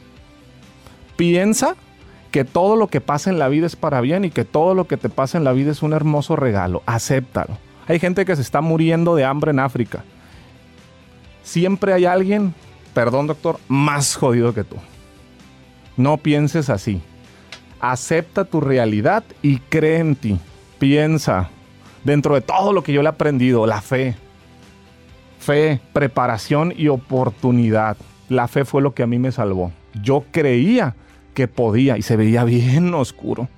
Piensa 1.16 1.76
que 2.30 2.44
todo 2.44 2.76
lo 2.76 2.88
que 2.88 3.00
pasa 3.00 3.30
en 3.30 3.38
la 3.38 3.48
vida 3.48 3.66
es 3.66 3.76
para 3.76 4.00
bien 4.00 4.24
y 4.24 4.30
que 4.30 4.44
todo 4.44 4.74
lo 4.74 4.86
que 4.88 4.96
te 4.96 5.08
pasa 5.08 5.38
en 5.38 5.44
la 5.44 5.52
vida 5.52 5.70
es 5.70 5.82
un 5.82 5.92
hermoso 5.92 6.34
regalo. 6.34 6.82
Acéptalo. 6.86 7.58
Hay 7.86 7.98
gente 8.00 8.24
que 8.24 8.34
se 8.34 8.42
está 8.42 8.60
muriendo 8.60 9.14
de 9.14 9.24
hambre 9.24 9.50
en 9.50 9.60
África. 9.60 10.04
Siempre 11.42 11.92
hay 11.92 12.04
alguien, 12.04 12.54
perdón 12.94 13.26
doctor, 13.26 13.58
más 13.68 14.16
jodido 14.16 14.54
que 14.54 14.64
tú. 14.64 14.76
No 15.96 16.16
pienses 16.16 16.70
así. 16.70 17.00
Acepta 17.80 18.44
tu 18.44 18.60
realidad 18.60 19.24
y 19.42 19.58
cree 19.58 19.98
en 19.98 20.16
ti. 20.16 20.38
Piensa, 20.78 21.50
dentro 22.04 22.34
de 22.34 22.40
todo 22.40 22.72
lo 22.72 22.82
que 22.82 22.92
yo 22.92 23.02
le 23.02 23.08
he 23.08 23.10
aprendido, 23.10 23.66
la 23.66 23.80
fe. 23.80 24.14
Fe, 25.38 25.80
preparación 25.92 26.72
y 26.76 26.88
oportunidad. 26.88 27.96
La 28.28 28.48
fe 28.48 28.64
fue 28.64 28.82
lo 28.82 28.94
que 28.94 29.02
a 29.02 29.06
mí 29.06 29.18
me 29.18 29.32
salvó. 29.32 29.72
Yo 30.00 30.24
creía 30.30 30.94
que 31.34 31.48
podía 31.48 31.98
y 31.98 32.02
se 32.02 32.16
veía 32.16 32.44
bien 32.44 32.94
oscuro. 32.94 33.48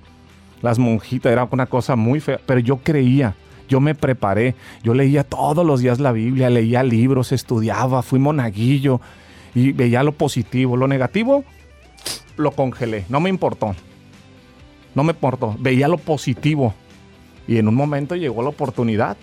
Las 0.61 0.79
monjitas 0.79 1.31
era 1.31 1.47
una 1.51 1.67
cosa 1.67 1.95
muy 1.95 2.19
fea, 2.19 2.39
pero 2.45 2.59
yo 2.59 2.77
creía, 2.77 3.35
yo 3.67 3.79
me 3.79 3.95
preparé, 3.95 4.55
yo 4.83 4.93
leía 4.93 5.23
todos 5.23 5.65
los 5.65 5.79
días 5.79 5.99
la 5.99 6.11
Biblia, 6.11 6.49
leía 6.49 6.83
libros, 6.83 7.31
estudiaba, 7.31 8.01
fui 8.01 8.19
monaguillo 8.19 9.01
y 9.53 9.71
veía 9.71 10.03
lo 10.03 10.11
positivo. 10.11 10.77
Lo 10.77 10.87
negativo 10.87 11.43
lo 12.37 12.51
congelé, 12.51 13.05
no 13.09 13.19
me 13.19 13.29
importó. 13.29 13.75
No 14.93 15.03
me 15.03 15.11
importó, 15.11 15.55
veía 15.59 15.87
lo 15.87 15.97
positivo 15.97 16.73
y 17.47 17.57
en 17.57 17.67
un 17.67 17.75
momento 17.75 18.15
llegó 18.15 18.41
la 18.41 18.49
oportunidad. 18.49 19.17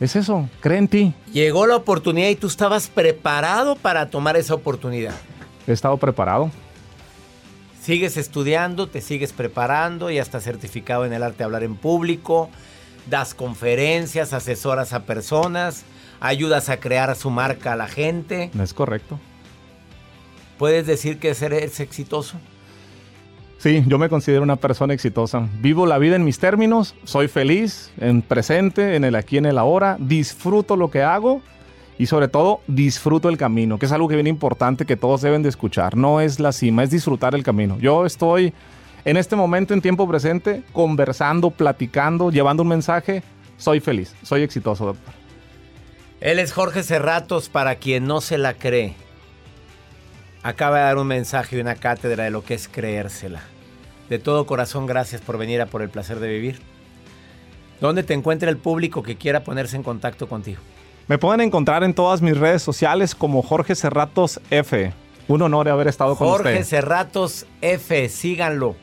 Es 0.00 0.16
eso, 0.16 0.48
cree 0.60 0.78
en 0.78 0.88
ti. 0.88 1.14
Llegó 1.32 1.66
la 1.66 1.76
oportunidad 1.76 2.28
y 2.28 2.34
tú 2.34 2.48
estabas 2.48 2.88
preparado 2.88 3.76
para 3.76 4.10
tomar 4.10 4.36
esa 4.36 4.54
oportunidad. 4.54 5.14
He 5.66 5.72
estado 5.72 5.96
preparado. 5.96 6.50
Sigues 7.80 8.16
estudiando, 8.16 8.88
te 8.88 9.00
sigues 9.00 9.32
preparando, 9.32 10.10
ya 10.10 10.22
estás 10.22 10.44
certificado 10.44 11.04
en 11.04 11.12
el 11.12 11.22
arte 11.22 11.38
de 11.38 11.44
hablar 11.44 11.62
en 11.62 11.76
público, 11.76 12.48
das 13.08 13.34
conferencias, 13.34 14.32
asesoras 14.32 14.92
a 14.92 15.04
personas, 15.04 15.84
ayudas 16.20 16.68
a 16.68 16.78
crear 16.78 17.14
su 17.16 17.30
marca 17.30 17.72
a 17.72 17.76
la 17.76 17.88
gente. 17.88 18.50
No 18.54 18.62
es 18.62 18.74
correcto. 18.74 19.18
¿Puedes 20.58 20.86
decir 20.86 21.18
que 21.18 21.36
eres 21.40 21.80
exitoso? 21.80 22.38
Sí, 23.58 23.84
yo 23.86 23.98
me 23.98 24.08
considero 24.08 24.42
una 24.42 24.56
persona 24.56 24.92
exitosa. 24.92 25.48
Vivo 25.60 25.86
la 25.86 25.98
vida 25.98 26.16
en 26.16 26.24
mis 26.24 26.40
términos, 26.40 26.96
soy 27.04 27.28
feliz, 27.28 27.92
en 27.98 28.22
presente, 28.22 28.96
en 28.96 29.04
el 29.04 29.14
aquí, 29.14 29.38
en 29.38 29.46
el 29.46 29.56
ahora, 29.56 29.96
disfruto 30.00 30.76
lo 30.76 30.90
que 30.90 31.02
hago 31.02 31.42
y 31.96 32.06
sobre 32.06 32.26
todo 32.26 32.60
disfruto 32.66 33.28
el 33.28 33.36
camino, 33.36 33.78
que 33.78 33.86
es 33.86 33.92
algo 33.92 34.08
que 34.08 34.16
viene 34.16 34.30
importante 34.30 34.84
que 34.84 34.96
todos 34.96 35.22
deben 35.22 35.44
de 35.44 35.48
escuchar. 35.48 35.96
No 35.96 36.20
es 36.20 36.40
la 36.40 36.50
cima, 36.50 36.82
es 36.82 36.90
disfrutar 36.90 37.36
el 37.36 37.44
camino. 37.44 37.78
Yo 37.78 38.04
estoy 38.04 38.52
en 39.04 39.16
este 39.16 39.36
momento, 39.36 39.74
en 39.74 39.80
tiempo 39.80 40.06
presente, 40.08 40.62
conversando, 40.72 41.50
platicando, 41.50 42.30
llevando 42.30 42.62
un 42.62 42.68
mensaje. 42.68 43.22
Soy 43.56 43.80
feliz, 43.80 44.14
soy 44.22 44.42
exitoso, 44.42 44.86
doctor. 44.86 45.14
Él 46.20 46.38
es 46.38 46.52
Jorge 46.52 46.82
Cerratos, 46.84 47.48
para 47.48 47.76
quien 47.76 48.06
no 48.06 48.20
se 48.20 48.38
la 48.38 48.54
cree. 48.54 48.94
Acaba 50.44 50.78
de 50.78 50.84
dar 50.84 50.98
un 50.98 51.06
mensaje 51.08 51.56
y 51.56 51.60
una 51.60 51.74
cátedra 51.74 52.24
de 52.24 52.30
lo 52.30 52.44
que 52.44 52.54
es 52.54 52.68
creérsela. 52.68 53.40
De 54.08 54.18
todo 54.18 54.46
corazón, 54.46 54.86
gracias 54.86 55.20
por 55.20 55.38
venir 55.38 55.60
a 55.60 55.66
Por 55.66 55.82
el 55.82 55.88
Placer 55.88 56.20
de 56.20 56.28
Vivir. 56.28 56.60
¿Dónde 57.80 58.04
te 58.04 58.14
encuentra 58.14 58.50
el 58.50 58.56
público 58.56 59.02
que 59.02 59.16
quiera 59.16 59.42
ponerse 59.42 59.74
en 59.76 59.82
contacto 59.82 60.28
contigo? 60.28 60.60
Me 61.08 61.18
pueden 61.18 61.40
encontrar 61.40 61.82
en 61.82 61.94
todas 61.94 62.22
mis 62.22 62.36
redes 62.36 62.62
sociales 62.62 63.16
como 63.16 63.42
Jorge 63.42 63.74
Cerratos 63.74 64.40
F. 64.50 64.92
Un 65.26 65.42
honor 65.42 65.68
haber 65.68 65.88
estado 65.88 66.16
con 66.16 66.28
usted. 66.28 66.44
Jorge 66.44 66.64
Cerratos 66.64 67.46
F, 67.60 68.08
síganlo. 68.08 68.76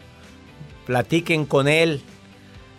Platiquen 0.90 1.46
con 1.46 1.68
él, 1.68 2.02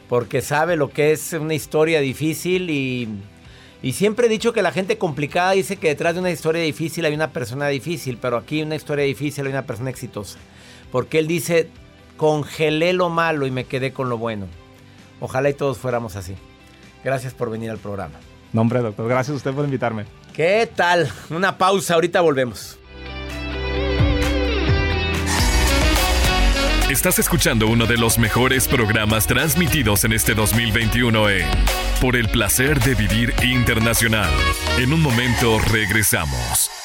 porque 0.08 0.42
sabe 0.42 0.74
lo 0.74 0.90
que 0.90 1.12
es 1.12 1.32
una 1.32 1.54
historia 1.54 2.00
difícil 2.00 2.68
y, 2.68 3.08
y 3.82 3.92
siempre 3.92 4.26
he 4.26 4.28
dicho 4.28 4.52
que 4.52 4.62
la 4.62 4.72
gente 4.72 4.98
complicada 4.98 5.52
dice 5.52 5.76
que 5.76 5.86
detrás 5.86 6.14
de 6.14 6.20
una 6.20 6.32
historia 6.32 6.60
difícil 6.60 7.04
hay 7.04 7.14
una 7.14 7.30
persona 7.30 7.68
difícil, 7.68 8.18
pero 8.20 8.36
aquí 8.36 8.64
una 8.64 8.74
historia 8.74 9.04
difícil 9.04 9.46
hay 9.46 9.52
una 9.52 9.64
persona 9.64 9.90
exitosa. 9.90 10.40
Porque 10.90 11.20
él 11.20 11.28
dice, 11.28 11.68
congelé 12.16 12.94
lo 12.94 13.10
malo 13.10 13.46
y 13.46 13.52
me 13.52 13.66
quedé 13.66 13.92
con 13.92 14.08
lo 14.08 14.18
bueno. 14.18 14.48
Ojalá 15.20 15.48
y 15.48 15.54
todos 15.54 15.78
fuéramos 15.78 16.16
así. 16.16 16.34
Gracias 17.04 17.32
por 17.32 17.48
venir 17.48 17.70
al 17.70 17.78
programa. 17.78 18.18
Nombre, 18.52 18.80
doctor. 18.80 19.08
Gracias 19.08 19.34
a 19.34 19.36
usted 19.36 19.52
por 19.52 19.64
invitarme. 19.64 20.06
¿Qué 20.34 20.68
tal? 20.74 21.08
Una 21.30 21.56
pausa, 21.56 21.94
ahorita 21.94 22.20
volvemos. 22.22 22.79
Estás 26.90 27.20
escuchando 27.20 27.68
uno 27.68 27.86
de 27.86 27.96
los 27.96 28.18
mejores 28.18 28.66
programas 28.66 29.28
transmitidos 29.28 30.02
en 30.02 30.12
este 30.12 30.34
2021 30.34 31.30
en 31.30 31.46
Por 32.00 32.16
el 32.16 32.28
placer 32.28 32.80
de 32.80 32.96
vivir 32.96 33.32
internacional. 33.44 34.28
En 34.76 34.92
un 34.92 35.00
momento 35.00 35.60
regresamos. 35.60 36.79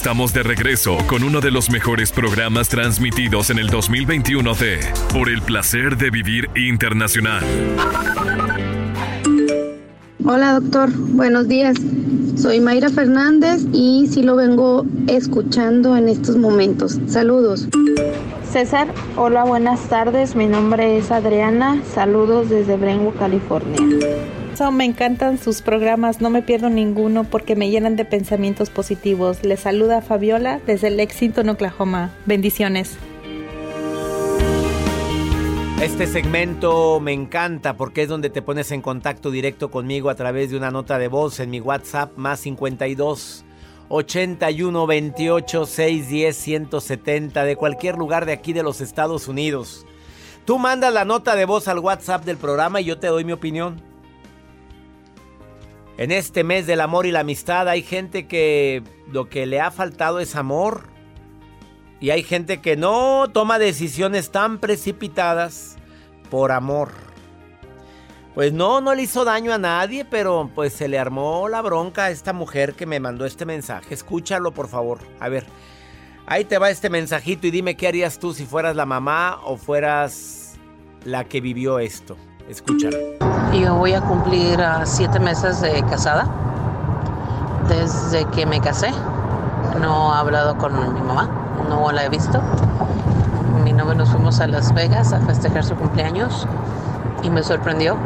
Estamos 0.00 0.32
de 0.32 0.42
regreso 0.42 0.96
con 1.06 1.22
uno 1.22 1.42
de 1.42 1.50
los 1.50 1.68
mejores 1.68 2.10
programas 2.10 2.70
transmitidos 2.70 3.50
en 3.50 3.58
el 3.58 3.66
2021 3.66 4.54
de 4.54 4.80
Por 5.12 5.28
el 5.28 5.42
placer 5.42 5.98
de 5.98 6.08
vivir 6.08 6.48
internacional. 6.56 7.44
Hola 10.24 10.58
doctor, 10.58 10.90
buenos 10.90 11.48
días. 11.48 11.76
Soy 12.34 12.60
Mayra 12.60 12.88
Fernández 12.88 13.66
y 13.74 14.08
sí 14.10 14.22
lo 14.22 14.36
vengo 14.36 14.86
escuchando 15.06 15.94
en 15.94 16.08
estos 16.08 16.38
momentos. 16.38 16.98
Saludos. 17.06 17.68
César, 18.50 18.88
hola, 19.16 19.44
buenas 19.44 19.86
tardes. 19.90 20.34
Mi 20.34 20.46
nombre 20.46 20.96
es 20.96 21.10
Adriana. 21.10 21.82
Saludos 21.94 22.48
desde 22.48 22.78
Brentwood, 22.78 23.18
California. 23.18 23.76
Me 24.60 24.84
encantan 24.84 25.38
sus 25.38 25.62
programas, 25.62 26.20
no 26.20 26.28
me 26.28 26.42
pierdo 26.42 26.68
ninguno 26.68 27.24
porque 27.24 27.56
me 27.56 27.70
llenan 27.70 27.96
de 27.96 28.04
pensamientos 28.04 28.68
positivos. 28.68 29.42
Les 29.42 29.60
saluda 29.60 30.02
Fabiola 30.02 30.60
desde 30.66 30.90
Lexington, 30.90 31.48
Oklahoma. 31.48 32.10
Bendiciones. 32.26 32.98
Este 35.82 36.06
segmento 36.06 37.00
me 37.00 37.14
encanta 37.14 37.78
porque 37.78 38.02
es 38.02 38.08
donde 38.10 38.28
te 38.28 38.42
pones 38.42 38.70
en 38.70 38.82
contacto 38.82 39.30
directo 39.30 39.70
conmigo 39.70 40.10
a 40.10 40.14
través 40.14 40.50
de 40.50 40.58
una 40.58 40.70
nota 40.70 40.98
de 40.98 41.08
voz 41.08 41.40
en 41.40 41.48
mi 41.48 41.60
WhatsApp 41.60 42.18
más 42.18 42.40
52 42.40 43.46
81 43.88 44.86
28 44.86 45.64
610 45.64 46.36
170 46.36 47.44
de 47.44 47.56
cualquier 47.56 47.96
lugar 47.96 48.26
de 48.26 48.32
aquí 48.32 48.52
de 48.52 48.62
los 48.62 48.82
Estados 48.82 49.26
Unidos. 49.26 49.86
Tú 50.44 50.58
mandas 50.58 50.92
la 50.92 51.06
nota 51.06 51.34
de 51.34 51.46
voz 51.46 51.66
al 51.66 51.78
WhatsApp 51.78 52.26
del 52.26 52.36
programa 52.36 52.82
y 52.82 52.84
yo 52.84 52.98
te 52.98 53.06
doy 53.06 53.24
mi 53.24 53.32
opinión. 53.32 53.89
En 56.00 56.12
este 56.12 56.44
mes 56.44 56.66
del 56.66 56.80
amor 56.80 57.04
y 57.04 57.12
la 57.12 57.20
amistad 57.20 57.68
hay 57.68 57.82
gente 57.82 58.26
que 58.26 58.82
lo 59.12 59.28
que 59.28 59.44
le 59.44 59.60
ha 59.60 59.70
faltado 59.70 60.18
es 60.18 60.34
amor. 60.34 60.84
Y 62.00 62.08
hay 62.08 62.22
gente 62.22 62.62
que 62.62 62.74
no 62.74 63.28
toma 63.30 63.58
decisiones 63.58 64.30
tan 64.30 64.60
precipitadas 64.60 65.76
por 66.30 66.52
amor. 66.52 66.88
Pues 68.34 68.54
no, 68.54 68.80
no 68.80 68.94
le 68.94 69.02
hizo 69.02 69.26
daño 69.26 69.52
a 69.52 69.58
nadie, 69.58 70.06
pero 70.06 70.50
pues 70.54 70.72
se 70.72 70.88
le 70.88 70.98
armó 70.98 71.50
la 71.50 71.60
bronca 71.60 72.04
a 72.04 72.10
esta 72.10 72.32
mujer 72.32 72.72
que 72.72 72.86
me 72.86 72.98
mandó 72.98 73.26
este 73.26 73.44
mensaje. 73.44 73.92
Escúchalo, 73.92 74.52
por 74.52 74.68
favor. 74.68 75.00
A 75.18 75.28
ver, 75.28 75.44
ahí 76.24 76.46
te 76.46 76.56
va 76.56 76.70
este 76.70 76.88
mensajito 76.88 77.46
y 77.46 77.50
dime 77.50 77.76
qué 77.76 77.88
harías 77.88 78.18
tú 78.18 78.32
si 78.32 78.46
fueras 78.46 78.74
la 78.74 78.86
mamá 78.86 79.38
o 79.44 79.58
fueras 79.58 80.54
la 81.04 81.24
que 81.24 81.42
vivió 81.42 81.78
esto. 81.78 82.16
Escúchalo. 82.50 82.96
Yo 83.52 83.76
voy 83.76 83.94
a 83.94 84.00
cumplir 84.00 84.58
uh, 84.58 84.84
siete 84.84 85.20
meses 85.20 85.60
de 85.60 85.84
casada. 85.84 86.26
Desde 87.68 88.24
que 88.24 88.44
me 88.44 88.60
casé, 88.60 88.90
no 89.80 90.12
he 90.12 90.18
hablado 90.18 90.58
con 90.58 90.72
mi 90.92 91.00
mamá, 91.00 91.28
no 91.68 91.92
la 91.92 92.04
he 92.04 92.08
visto. 92.08 92.40
Mi 93.62 93.72
novio 93.72 93.94
nos 93.94 94.10
fuimos 94.10 94.40
a 94.40 94.48
Las 94.48 94.74
Vegas 94.74 95.12
a 95.12 95.20
festejar 95.20 95.62
su 95.62 95.76
cumpleaños 95.76 96.48
y 97.22 97.30
me 97.30 97.44
sorprendió 97.44 97.96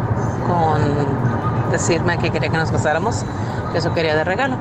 con 0.47 1.73
decirme 1.73 2.19
que 2.19 2.29
quería 2.29 2.51
que 2.51 2.59
nos 2.59 2.71
casáramos, 2.71 3.25
que 3.73 3.79
eso 3.79 3.95
quería 3.95 4.15
de 4.15 4.25
regalo. 4.25 4.59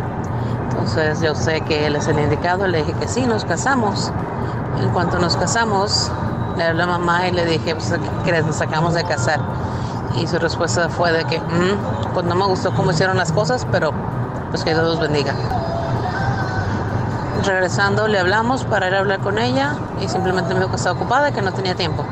Entonces 0.69 1.19
yo 1.19 1.36
sé 1.36 1.60
que 1.60 1.88
él 1.88 1.98
es 1.98 2.08
el 2.08 2.19
indicado, 2.19 2.67
le 2.67 2.78
dije 2.78 2.93
que 3.02 3.08
sí, 3.10 3.26
nos 3.26 3.43
casamos. 3.43 4.13
En 4.82 4.88
cuanto 4.91 5.19
nos 5.19 5.36
casamos, 5.36 6.10
le 6.57 6.63
hablé 6.63 6.83
a 6.83 6.87
mamá 6.87 7.27
y 7.27 7.31
le 7.31 7.45
dije, 7.45 7.75
pues, 7.75 7.91
¿qué 7.91 8.29
crees? 8.29 8.45
Nos 8.45 8.61
acabamos 8.61 8.93
de 8.93 9.03
casar. 9.03 9.39
Y 10.15 10.27
su 10.27 10.37
respuesta 10.37 10.89
fue 10.89 11.11
de 11.11 11.25
que, 11.25 11.39
mm, 11.39 12.13
pues 12.13 12.25
no 12.25 12.35
me 12.35 12.45
gustó 12.45 12.73
cómo 12.73 12.91
hicieron 12.91 13.17
las 13.17 13.31
cosas, 13.31 13.65
pero 13.71 13.91
pues 14.51 14.63
que 14.63 14.71
Dios 14.71 14.83
los 14.83 14.99
bendiga. 14.99 15.33
Regresando 17.43 18.07
le 18.07 18.19
hablamos 18.19 18.63
para 18.63 18.87
ir 18.87 18.93
a 18.93 18.99
hablar 18.99 19.19
con 19.19 19.37
ella 19.39 19.73
y 19.99 20.07
simplemente 20.07 20.53
me 20.53 20.59
dijo 20.59 20.69
que 20.69 20.77
estaba 20.77 20.95
ocupada 20.95 21.29
y 21.29 21.33
que 21.33 21.41
no 21.41 21.51
tenía 21.51 21.75
tiempo. 21.75 22.05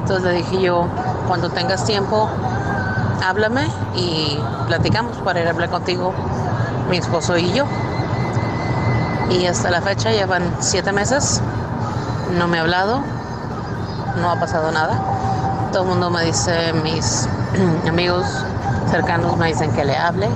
Entonces 0.00 0.24
le 0.24 0.32
dije 0.32 0.60
yo, 0.60 0.86
cuando 1.28 1.50
tengas 1.50 1.84
tiempo, 1.84 2.28
háblame 3.24 3.68
y 3.94 4.38
platicamos 4.66 5.16
para 5.18 5.40
ir 5.40 5.46
a 5.46 5.50
hablar 5.50 5.70
contigo, 5.70 6.12
mi 6.90 6.96
esposo 6.96 7.36
y 7.36 7.52
yo. 7.52 7.64
Y 9.30 9.46
hasta 9.46 9.70
la 9.70 9.80
fecha 9.80 10.10
llevan 10.10 10.42
siete 10.58 10.92
meses, 10.92 11.40
no 12.36 12.48
me 12.48 12.58
ha 12.58 12.62
hablado, 12.62 13.02
no 14.18 14.30
ha 14.30 14.38
pasado 14.38 14.70
nada. 14.70 15.00
Todo 15.72 15.82
el 15.82 15.88
mundo 15.88 16.10
me 16.10 16.24
dice, 16.24 16.72
mis 16.82 17.28
amigos 17.88 18.26
cercanos 18.90 19.36
me 19.36 19.48
dicen 19.48 19.72
que 19.72 19.84
le 19.84 19.96
hable, 19.96 20.28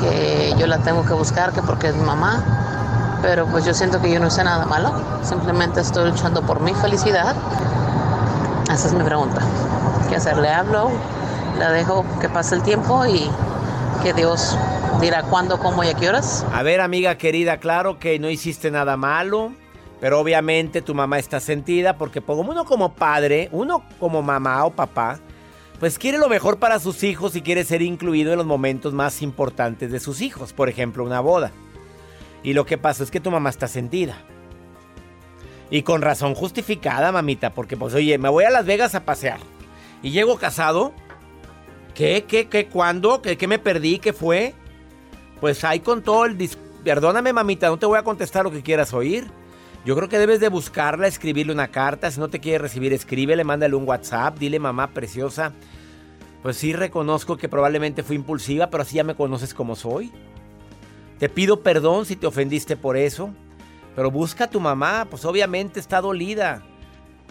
que 0.00 0.54
yo 0.58 0.66
la 0.66 0.78
tengo 0.78 1.04
que 1.04 1.14
buscar, 1.14 1.52
que 1.52 1.62
porque 1.62 1.88
es 1.88 1.96
mi 1.96 2.04
mamá. 2.04 2.42
Pero 3.22 3.46
pues 3.46 3.64
yo 3.64 3.74
siento 3.74 4.00
que 4.00 4.12
yo 4.12 4.20
no 4.20 4.26
hice 4.28 4.44
nada 4.44 4.66
malo, 4.66 4.92
simplemente 5.22 5.80
estoy 5.80 6.10
luchando 6.10 6.42
por 6.42 6.60
mi 6.60 6.74
felicidad. 6.74 7.34
Esa 8.72 8.88
es 8.88 8.92
mi 8.92 9.02
pregunta. 9.02 9.40
¿Qué 10.08 10.16
hacer? 10.16 10.36
¿Le 10.36 10.50
hablo? 10.50 10.90
¿La 11.58 11.70
dejo 11.70 12.04
que 12.20 12.28
pase 12.28 12.54
el 12.54 12.62
tiempo 12.62 13.06
y 13.06 13.30
que 14.02 14.12
Dios 14.12 14.56
dirá 15.00 15.22
cuándo, 15.22 15.58
cómo 15.58 15.82
y 15.82 15.88
a 15.88 15.94
qué 15.94 16.08
horas? 16.08 16.44
A 16.52 16.62
ver, 16.62 16.80
amiga 16.80 17.16
querida, 17.16 17.58
claro 17.58 17.98
que 17.98 18.18
no 18.18 18.28
hiciste 18.28 18.70
nada 18.70 18.96
malo, 18.96 19.52
pero 20.06 20.20
obviamente 20.20 20.82
tu 20.82 20.94
mamá 20.94 21.18
está 21.18 21.40
sentida 21.40 21.98
porque 21.98 22.22
uno 22.24 22.64
como 22.64 22.94
padre, 22.94 23.48
uno 23.50 23.82
como 23.98 24.22
mamá 24.22 24.64
o 24.64 24.70
papá, 24.70 25.18
pues 25.80 25.98
quiere 25.98 26.16
lo 26.16 26.28
mejor 26.28 26.60
para 26.60 26.78
sus 26.78 27.02
hijos 27.02 27.34
y 27.34 27.42
quiere 27.42 27.64
ser 27.64 27.82
incluido 27.82 28.30
en 28.30 28.38
los 28.38 28.46
momentos 28.46 28.94
más 28.94 29.20
importantes 29.20 29.90
de 29.90 29.98
sus 29.98 30.20
hijos, 30.20 30.52
por 30.52 30.68
ejemplo, 30.68 31.02
una 31.02 31.18
boda. 31.18 31.50
Y 32.44 32.52
lo 32.52 32.64
que 32.66 32.78
pasa 32.78 33.02
es 33.02 33.10
que 33.10 33.18
tu 33.18 33.32
mamá 33.32 33.50
está 33.50 33.66
sentida. 33.66 34.16
Y 35.70 35.82
con 35.82 36.02
razón 36.02 36.36
justificada, 36.36 37.10
mamita, 37.10 37.52
porque 37.52 37.76
pues 37.76 37.92
oye, 37.92 38.16
me 38.16 38.28
voy 38.28 38.44
a 38.44 38.50
Las 38.50 38.64
Vegas 38.64 38.94
a 38.94 39.04
pasear. 39.04 39.40
Y 40.04 40.12
llego 40.12 40.36
casado. 40.36 40.92
¿Qué, 41.96 42.26
qué, 42.28 42.46
qué, 42.46 42.68
cuándo? 42.68 43.22
¿Qué, 43.22 43.36
qué 43.36 43.48
me 43.48 43.58
perdí? 43.58 43.98
¿Qué 43.98 44.12
fue? 44.12 44.54
Pues 45.40 45.64
ahí 45.64 45.80
con 45.80 46.02
todo 46.02 46.26
el... 46.26 46.48
Perdóname, 46.84 47.32
mamita, 47.32 47.66
no 47.66 47.76
te 47.76 47.86
voy 47.86 47.98
a 47.98 48.04
contestar 48.04 48.44
lo 48.44 48.52
que 48.52 48.62
quieras 48.62 48.94
oír. 48.94 49.26
Yo 49.86 49.94
creo 49.94 50.08
que 50.08 50.18
debes 50.18 50.40
de 50.40 50.48
buscarla, 50.48 51.06
escribirle 51.06 51.52
una 51.52 51.68
carta. 51.68 52.10
Si 52.10 52.18
no 52.18 52.26
te 52.26 52.40
quiere 52.40 52.58
recibir, 52.58 52.92
escríbele, 52.92 53.44
mándale 53.44 53.76
un 53.76 53.86
WhatsApp. 53.86 54.36
Dile, 54.36 54.58
mamá 54.58 54.88
preciosa. 54.88 55.52
Pues 56.42 56.56
sí, 56.56 56.72
reconozco 56.72 57.36
que 57.36 57.48
probablemente 57.48 58.02
fui 58.02 58.16
impulsiva, 58.16 58.68
pero 58.68 58.82
así 58.82 58.96
ya 58.96 59.04
me 59.04 59.14
conoces 59.14 59.54
como 59.54 59.76
soy. 59.76 60.10
Te 61.20 61.28
pido 61.28 61.62
perdón 61.62 62.04
si 62.04 62.16
te 62.16 62.26
ofendiste 62.26 62.76
por 62.76 62.96
eso. 62.96 63.30
Pero 63.94 64.10
busca 64.10 64.44
a 64.44 64.50
tu 64.50 64.58
mamá, 64.58 65.06
pues 65.08 65.24
obviamente 65.24 65.78
está 65.78 66.00
dolida. 66.00 66.64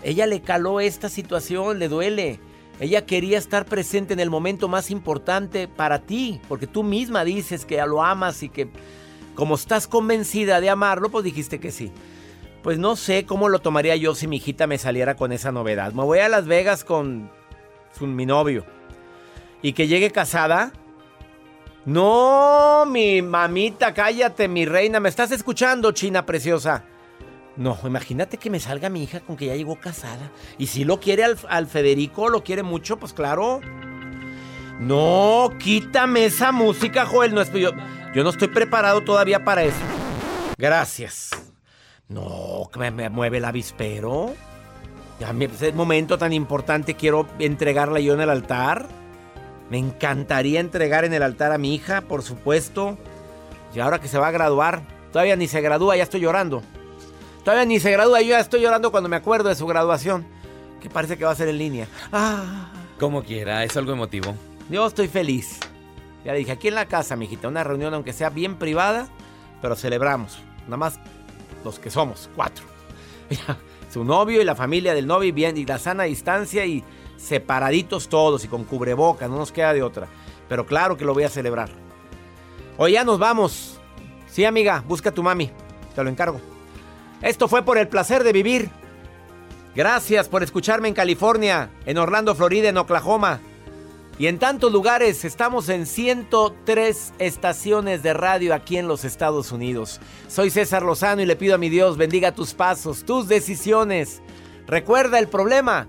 Ella 0.02 0.26
le 0.26 0.40
caló 0.40 0.80
esta 0.80 1.10
situación, 1.10 1.78
le 1.78 1.90
duele. 1.90 2.40
Ella 2.80 3.06
quería 3.06 3.38
estar 3.38 3.66
presente 3.66 4.14
en 4.14 4.22
el 4.22 4.30
momento 4.30 4.70
más 4.70 4.92
importante 4.92 5.68
para 5.68 6.00
ti, 6.00 6.40
porque 6.48 6.68
tú 6.68 6.84
misma 6.84 7.26
dices 7.26 7.66
que 7.66 7.76
ya 7.76 7.86
lo 7.86 8.02
amas 8.02 8.44
y 8.44 8.48
que 8.48 8.70
como 9.36 9.56
estás 9.56 9.90
convencida 9.90 10.62
de 10.62 10.70
amarlo, 10.70 11.10
pues 11.10 11.26
dijiste 11.26 11.60
que 11.60 11.72
sí. 11.72 11.92
Pues 12.66 12.80
no 12.80 12.96
sé 12.96 13.28
cómo 13.28 13.48
lo 13.48 13.60
tomaría 13.60 13.96
yo 13.96 14.16
si 14.16 14.26
mi 14.26 14.38
hijita 14.38 14.66
me 14.66 14.80
saliera 14.80 15.16
con 15.16 15.32
esa 15.32 15.52
novedad. 15.52 15.94
Me 15.94 16.02
voy 16.02 16.18
a 16.18 16.28
Las 16.30 16.48
Vegas 16.48 16.84
con 16.84 17.30
su- 17.96 18.08
mi 18.08 18.26
novio 18.26 18.66
y 19.62 19.74
que 19.74 19.86
llegue 19.86 20.10
casada. 20.10 20.72
No, 21.86 22.84
mi 22.88 23.22
mamita, 23.22 23.94
cállate, 23.94 24.48
mi 24.48 24.66
reina. 24.66 25.00
¿Me 25.00 25.10
estás 25.10 25.30
escuchando, 25.30 25.92
China 25.92 26.26
preciosa? 26.26 26.84
No, 27.56 27.78
imagínate 27.84 28.38
que 28.38 28.50
me 28.50 28.60
salga 28.60 28.90
mi 28.90 29.04
hija 29.04 29.20
con 29.20 29.38
que 29.38 29.46
ya 29.46 29.56
llegó 29.56 29.80
casada. 29.80 30.32
Y 30.58 30.66
si 30.66 30.86
lo 30.86 31.00
quiere 31.00 31.24
al, 31.24 31.68
Federico, 31.68 32.30
lo 32.30 32.44
quiere 32.44 32.64
mucho, 32.64 32.98
pues 32.98 33.14
claro. 33.14 33.62
No, 34.80 35.52
quítame 35.60 36.26
esa 36.26 36.52
música, 36.52 37.06
Joel. 37.06 37.36
No, 37.36 37.44
yo, 37.44 37.70
yo 38.16 38.24
no 38.24 38.32
estoy 38.32 38.48
preparado 38.48 39.02
todavía 39.02 39.44
para 39.44 39.62
eso. 39.64 39.78
Gracias. 40.58 41.30
No, 42.08 42.70
que 42.72 42.80
me, 42.80 42.92
me 42.92 43.10
mueve 43.10 43.38
el 43.38 43.46
avispero. 43.46 44.34
Ya 45.20 45.34
me, 45.34 45.46
ese 45.46 45.72
momento 45.74 46.18
tan 46.18 46.34
importante 46.34 46.96
quiero 46.96 47.28
entregarla 47.40 48.00
yo 48.00 48.14
en 48.14 48.22
el 48.22 48.30
altar. 48.30 48.88
Me 49.70 49.78
encantaría 49.80 50.60
entregar 50.60 51.06
en 51.06 51.14
el 51.14 51.24
altar 51.24 51.52
a 51.52 51.58
mi 51.58 51.74
hija, 51.74 52.02
por 52.02 52.22
supuesto. 52.22 52.98
Y 53.74 53.80
ahora 53.80 54.00
que 54.00 54.08
se 54.08 54.20
va 54.20 54.28
a 54.28 54.32
graduar, 54.32 54.82
todavía 55.12 55.36
ni 55.36 55.48
se 55.48 55.62
gradúa, 55.62 55.96
ya 55.98 56.04
estoy 56.04 56.22
llorando. 56.22 56.62
Todavía 57.44 57.66
ni 57.66 57.80
se 57.80 57.92
gradúa, 57.92 58.22
yo 58.22 58.30
ya 58.30 58.40
estoy 58.40 58.62
llorando 58.62 58.92
cuando 58.92 59.10
me 59.10 59.16
acuerdo 59.16 59.50
de 59.50 59.56
su 59.56 59.66
graduación. 59.66 60.26
Que 60.82 60.90
parece 60.90 61.18
que 61.18 61.26
va 61.26 61.32
a 61.32 61.36
ser 61.36 61.48
en 61.48 61.58
línea. 61.58 61.88
Ah, 62.12 62.70
Como 63.00 63.24
quiera, 63.24 63.64
es 63.64 63.76
algo 63.76 63.92
emotivo. 63.92 64.36
yo 64.70 64.86
estoy 64.86 65.08
feliz. 65.08 65.60
Ya 66.24 66.32
le 66.34 66.40
dije, 66.40 66.52
aquí 66.52 66.68
en 66.68 66.76
la 66.76 66.86
casa, 66.88 67.16
mijita, 67.16 67.48
una 67.48 67.64
reunión 67.64 67.94
aunque 67.94 68.14
sea 68.14 68.30
bien 68.30 68.56
privada, 68.58 69.08
pero 69.62 69.76
celebramos. 69.76 70.40
Nada 70.66 70.78
más 70.78 71.00
los 71.66 71.80
que 71.80 71.90
somos, 71.90 72.30
cuatro. 72.36 72.66
Su 73.92 74.06
novio 74.06 74.42
y 74.42 74.46
la 74.46 74.56
familia 74.56 74.94
del 74.94 75.08
novio 75.08 75.30
y 75.30 75.32
bien, 75.32 75.58
y 75.58 75.66
la 75.66 75.80
sana 75.80 76.04
distancia 76.04 76.66
y 76.66 76.84
separaditos 77.18 78.08
todos 78.08 78.46
y 78.46 78.48
con 78.48 78.64
cubreboca, 78.64 79.28
no 79.28 79.38
nos 79.38 79.52
queda 79.52 79.74
de 79.74 79.84
otra. 79.84 80.08
Pero 80.48 80.66
claro 80.66 80.96
que 80.96 81.06
lo 81.06 81.14
voy 81.14 81.24
a 81.24 81.30
celebrar. 81.30 81.70
Hoy 82.78 82.94
ya 82.94 83.04
nos 83.04 83.20
vamos. 83.20 83.80
Sí, 84.28 84.46
amiga, 84.46 84.84
busca 84.88 85.10
a 85.10 85.14
tu 85.14 85.24
mami. 85.24 85.50
Te 85.96 86.04
lo 86.04 86.10
encargo. 86.10 86.40
Esto 87.22 87.48
fue 87.48 87.64
por 87.64 87.78
el 87.78 87.88
placer 87.88 88.24
de 88.24 88.34
vivir. 88.34 88.70
Gracias 89.76 90.30
por 90.30 90.44
escucharme 90.44 90.88
en 90.88 90.94
California, 90.94 91.70
en 91.86 91.98
Orlando, 91.98 92.36
Florida, 92.36 92.70
en 92.70 92.78
Oklahoma. 92.78 93.40
Y 94.18 94.28
en 94.28 94.40
tantos 94.40 94.72
lugares 94.72 95.26
estamos 95.26 95.68
en 95.68 95.86
103 95.86 97.14
estaciones 97.20 98.02
de 98.02 98.14
radio 98.14 98.54
aquí 98.54 98.78
en 98.78 98.88
los 98.88 99.04
Estados 99.04 99.52
Unidos. 99.52 100.00
Soy 100.30 100.50
César 100.50 100.84
Lozano 100.84 101.22
y 101.22 101.26
le 101.26 101.36
pido 101.36 101.56
a 101.56 101.58
mi 101.58 101.68
Dios 101.70 101.98
bendiga 101.98 102.32
tus 102.32 102.54
pasos, 102.54 103.04
tus 103.04 103.28
decisiones. 103.28 104.22
Recuerda 104.68 105.20
el 105.20 105.28
problema. 105.28 105.88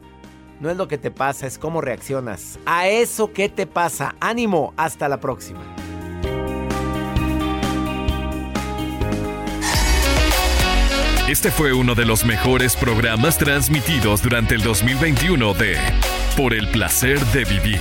No 0.58 0.70
es 0.70 0.76
lo 0.76 0.88
que 0.88 0.98
te 0.98 1.10
pasa, 1.10 1.46
es 1.46 1.58
cómo 1.58 1.80
reaccionas. 1.80 2.58
A 2.66 2.88
eso 2.88 3.32
que 3.32 3.48
te 3.48 3.66
pasa. 3.66 4.16
Ánimo, 4.18 4.74
hasta 4.76 5.08
la 5.08 5.20
próxima. 5.20 5.60
Este 11.28 11.50
fue 11.50 11.72
uno 11.72 11.94
de 11.94 12.06
los 12.06 12.24
mejores 12.24 12.76
programas 12.76 13.36
transmitidos 13.36 14.22
durante 14.22 14.54
el 14.54 14.62
2021 14.62 15.54
de 15.54 15.76
Por 16.36 16.54
el 16.54 16.68
placer 16.68 17.18
de 17.26 17.44
vivir 17.44 17.80